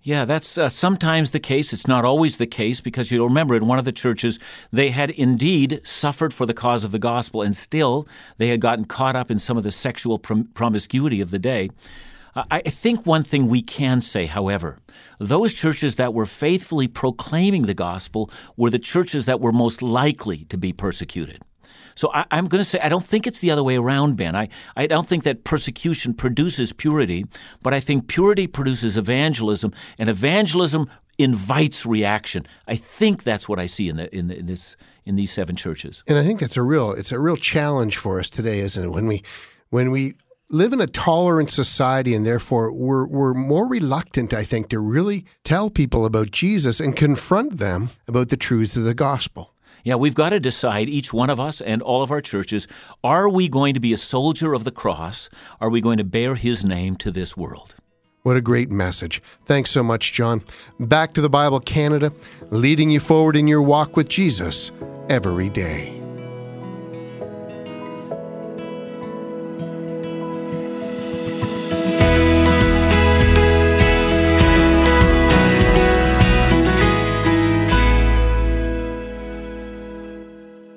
Yeah, 0.07 0.25
that's 0.25 0.57
uh, 0.57 0.69
sometimes 0.69 1.33
the 1.33 1.41
case. 1.41 1.73
It's 1.73 1.89
not 1.89 2.05
always 2.05 2.37
the 2.37 2.47
case 2.47 2.81
because 2.81 3.11
you'll 3.11 3.27
remember 3.27 3.57
in 3.57 3.67
one 3.67 3.81
of 3.81 3.85
the 3.85 3.91
churches, 3.91 4.39
they 4.71 4.91
had 4.91 5.11
indeed 5.11 5.81
suffered 5.83 6.33
for 6.33 6.47
the 6.47 6.55
cause 6.55 6.85
of 6.85 6.93
the 6.93 7.01
gospel, 7.01 7.43
and 7.43 7.57
still 7.57 8.07
they 8.37 8.47
had 8.47 8.61
gotten 8.61 8.85
caught 8.85 9.17
up 9.17 9.33
in 9.33 9.41
some 9.41 9.57
of 9.57 9.65
the 9.65 9.73
sexual 9.73 10.21
prom- 10.21 10.45
promiscuity 10.55 11.21
of 11.21 11.33
the 11.33 11.41
day. 11.41 11.71
I 12.37 12.61
think 12.61 13.05
one 13.05 13.25
thing 13.25 13.49
we 13.49 13.63
can 13.63 14.01
say, 14.01 14.27
however, 14.27 14.79
those 15.19 15.53
churches 15.53 15.97
that 15.97 16.15
were 16.15 16.27
faithfully 16.27 16.87
proclaiming 16.87 17.63
the 17.63 17.75
gospel 17.75 18.31
were 18.57 18.71
the 18.71 18.79
churches 18.79 19.25
that 19.25 19.41
were 19.41 19.53
most 19.53 19.83
likely 19.83 20.45
to 20.51 20.57
be 20.57 20.73
persecuted. 20.73 21.43
So 21.97 22.11
I, 22.13 22.25
am 22.31 22.47
going 22.47 22.61
to 22.61 22.65
say 22.65 22.79
I 22.81 22.89
don't 22.89 23.05
think 23.05 23.27
it's 23.27 23.41
the 23.41 23.51
other 23.51 23.65
way 23.65 23.77
around, 23.77 24.17
Ben. 24.17 24.37
I, 24.37 24.49
I 24.77 24.87
don't 24.87 25.09
think 25.09 25.25
that 25.25 25.43
persecution 25.43 26.15
produces 26.15 26.73
purity, 26.73 27.27
but 27.63 27.75
I 27.75 27.81
think 27.81 28.07
purity 28.07 28.47
produces 28.47 28.97
evangelism, 28.97 29.73
and 29.99 30.09
evangelism 30.09 30.89
invites 31.19 31.85
reaction. 31.85 32.47
I 32.69 32.77
think 32.77 33.25
that's 33.25 33.49
what 33.49 33.59
I 33.59 33.67
see 33.67 33.89
in, 33.89 33.97
the, 33.97 34.15
in, 34.15 34.29
the, 34.29 34.39
in 34.39 34.47
this 34.47 34.77
in 35.07 35.15
these 35.15 35.31
seven 35.31 35.55
churches. 35.55 36.03
And 36.09 36.19
I 36.19 36.25
think 36.25 36.41
that's 36.41 36.57
a 36.57 36.63
real 36.63 36.93
it's 36.93 37.13
a 37.13 37.19
real 37.19 37.37
challenge 37.37 37.97
for 37.97 38.19
us 38.19 38.29
today, 38.29 38.59
isn't 38.59 38.85
it? 38.85 38.89
When 38.89 39.07
we 39.07 39.23
when 39.71 39.91
we 39.91 40.15
live 40.49 40.73
in 40.73 40.81
a 40.81 40.87
tolerant 40.87 41.51
society 41.51 42.15
and 42.15 42.27
therefore 42.27 42.73
we're, 42.73 43.07
we're 43.07 43.35
more 43.35 43.67
reluctant, 43.67 44.33
I 44.33 44.45
think, 44.45 44.69
to 44.69 44.79
really 44.79 45.25
tell 45.43 45.71
people 45.71 46.05
about 46.05 46.31
Jesus 46.31 46.79
and 46.79 46.95
confront 46.95 47.59
them 47.59 47.91
about 48.07 48.29
the 48.29 48.37
truths 48.37 48.77
of 48.77 48.85
the 48.85 48.95
gospel. 48.95 49.56
Yeah, 49.87 49.95
we've 49.95 50.17
got 50.17 50.31
to 50.31 50.41
decide, 50.41 50.89
each 50.89 51.13
one 51.13 51.31
of 51.31 51.39
us 51.39 51.61
and 51.61 51.81
all 51.81 52.03
of 52.03 52.11
our 52.11 52.21
churches, 52.21 52.67
are 53.05 53.29
we 53.29 53.49
going 53.49 53.73
to 53.75 53.79
be 53.79 53.93
a 53.93 53.97
soldier 53.97 54.53
of 54.53 54.65
the 54.65 54.73
cross? 54.73 55.31
Are 55.61 55.71
we 55.71 55.81
going 55.81 55.99
to 55.99 56.05
bear 56.05 56.35
his 56.35 56.65
name 56.65 56.97
to 56.97 57.13
this 57.13 57.37
world? 57.37 57.77
What 58.25 58.37
a 58.37 58.41
great 58.41 58.69
message. 58.69 59.23
Thanks 59.45 59.71
so 59.71 59.85
much, 59.85 60.13
John. 60.13 60.43
Back 60.81 61.15
to 61.15 61.21
the 61.21 61.31
Bible 61.31 61.61
Canada, 61.61 62.13
leading 62.51 62.91
you 62.91 62.99
forward 62.99 63.37
in 63.37 63.47
your 63.47 63.63
walk 63.63 63.97
with 63.97 64.09
Jesus 64.09 64.73
every 65.09 65.51
day. 65.51 65.96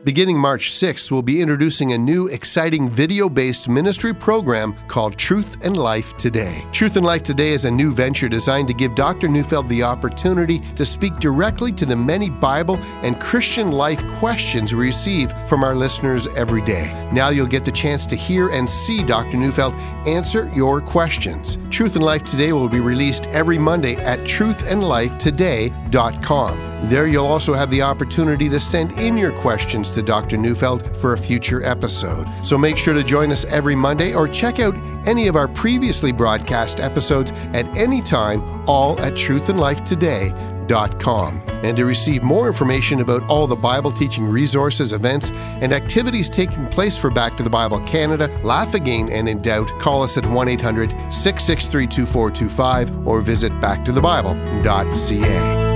Beginning 0.09 0.39
March 0.39 0.71
6th, 0.71 1.11
we'll 1.11 1.21
be 1.21 1.39
introducing 1.39 1.93
a 1.93 1.97
new, 1.99 2.25
exciting 2.29 2.89
video 2.89 3.29
based 3.29 3.69
ministry 3.69 4.11
program 4.11 4.75
called 4.87 5.15
Truth 5.15 5.63
and 5.63 5.77
Life 5.77 6.17
Today. 6.17 6.65
Truth 6.71 6.97
and 6.97 7.05
Life 7.05 7.21
Today 7.21 7.51
is 7.51 7.65
a 7.65 7.69
new 7.69 7.91
venture 7.91 8.27
designed 8.27 8.67
to 8.69 8.73
give 8.73 8.95
Dr. 8.95 9.27
Neufeld 9.27 9.67
the 9.67 9.83
opportunity 9.83 10.61
to 10.77 10.83
speak 10.83 11.17
directly 11.17 11.71
to 11.73 11.85
the 11.85 11.95
many 11.95 12.27
Bible 12.27 12.77
and 13.03 13.21
Christian 13.21 13.71
life 13.71 14.03
questions 14.17 14.73
we 14.73 14.83
receive 14.83 15.31
from 15.47 15.63
our 15.63 15.75
listeners 15.75 16.25
every 16.29 16.63
day. 16.63 16.91
Now 17.13 17.29
you'll 17.29 17.45
get 17.45 17.63
the 17.63 17.71
chance 17.71 18.07
to 18.07 18.15
hear 18.15 18.49
and 18.49 18.67
see 18.67 19.03
Dr. 19.03 19.37
Neufeld 19.37 19.75
answer 20.09 20.51
your 20.53 20.81
questions. 20.81 21.57
Truth 21.69 21.95
and 21.95 22.03
Life 22.03 22.23
Today 22.23 22.53
will 22.53 22.67
be 22.67 22.79
released 22.79 23.27
every 23.27 23.57
Monday 23.57 23.95
at 23.95 24.19
truthandlifetoday.com. 24.19 26.89
There, 26.89 27.07
you'll 27.07 27.25
also 27.25 27.53
have 27.53 27.69
the 27.69 27.81
opportunity 27.81 28.49
to 28.49 28.59
send 28.59 28.91
in 28.93 29.17
your 29.17 29.31
questions 29.31 29.89
to 29.91 30.01
Dr. 30.01 30.37
Neufeld 30.37 30.97
for 30.97 31.13
a 31.13 31.17
future 31.17 31.65
episode. 31.65 32.27
So 32.43 32.57
make 32.57 32.77
sure 32.77 32.93
to 32.93 33.03
join 33.03 33.31
us 33.31 33.45
every 33.45 33.75
Monday 33.75 34.13
or 34.13 34.27
check 34.27 34.59
out 34.59 34.75
any 35.07 35.27
of 35.27 35.35
our 35.35 35.47
previously 35.47 36.11
broadcast 36.11 36.79
episodes 36.79 37.31
at 37.53 37.65
any 37.77 38.01
time, 38.01 38.67
all 38.67 38.99
at 38.99 39.13
truthandlifetoday.com. 39.13 40.58
And 41.47 41.75
to 41.77 41.85
receive 41.85 42.23
more 42.23 42.47
information 42.47 43.01
about 43.01 43.23
all 43.23 43.47
the 43.47 43.55
Bible 43.55 43.89
teaching 43.91 44.25
resources, 44.25 44.93
events, 44.93 45.31
and 45.31 45.73
activities 45.73 46.29
taking 46.29 46.67
place 46.67 46.95
for 46.97 47.09
Back 47.09 47.35
to 47.37 47.43
the 47.43 47.49
Bible 47.49 47.79
Canada, 47.81 48.27
Laugh 48.43 48.75
Again 48.75 49.09
and 49.09 49.27
in 49.27 49.41
Doubt, 49.41 49.67
call 49.79 50.03
us 50.03 50.17
at 50.17 50.25
1 50.25 50.47
800 50.47 50.91
663 51.11 51.87
2425 51.87 53.07
or 53.07 53.21
visit 53.21 53.51
backtothebible.ca. 53.53 55.68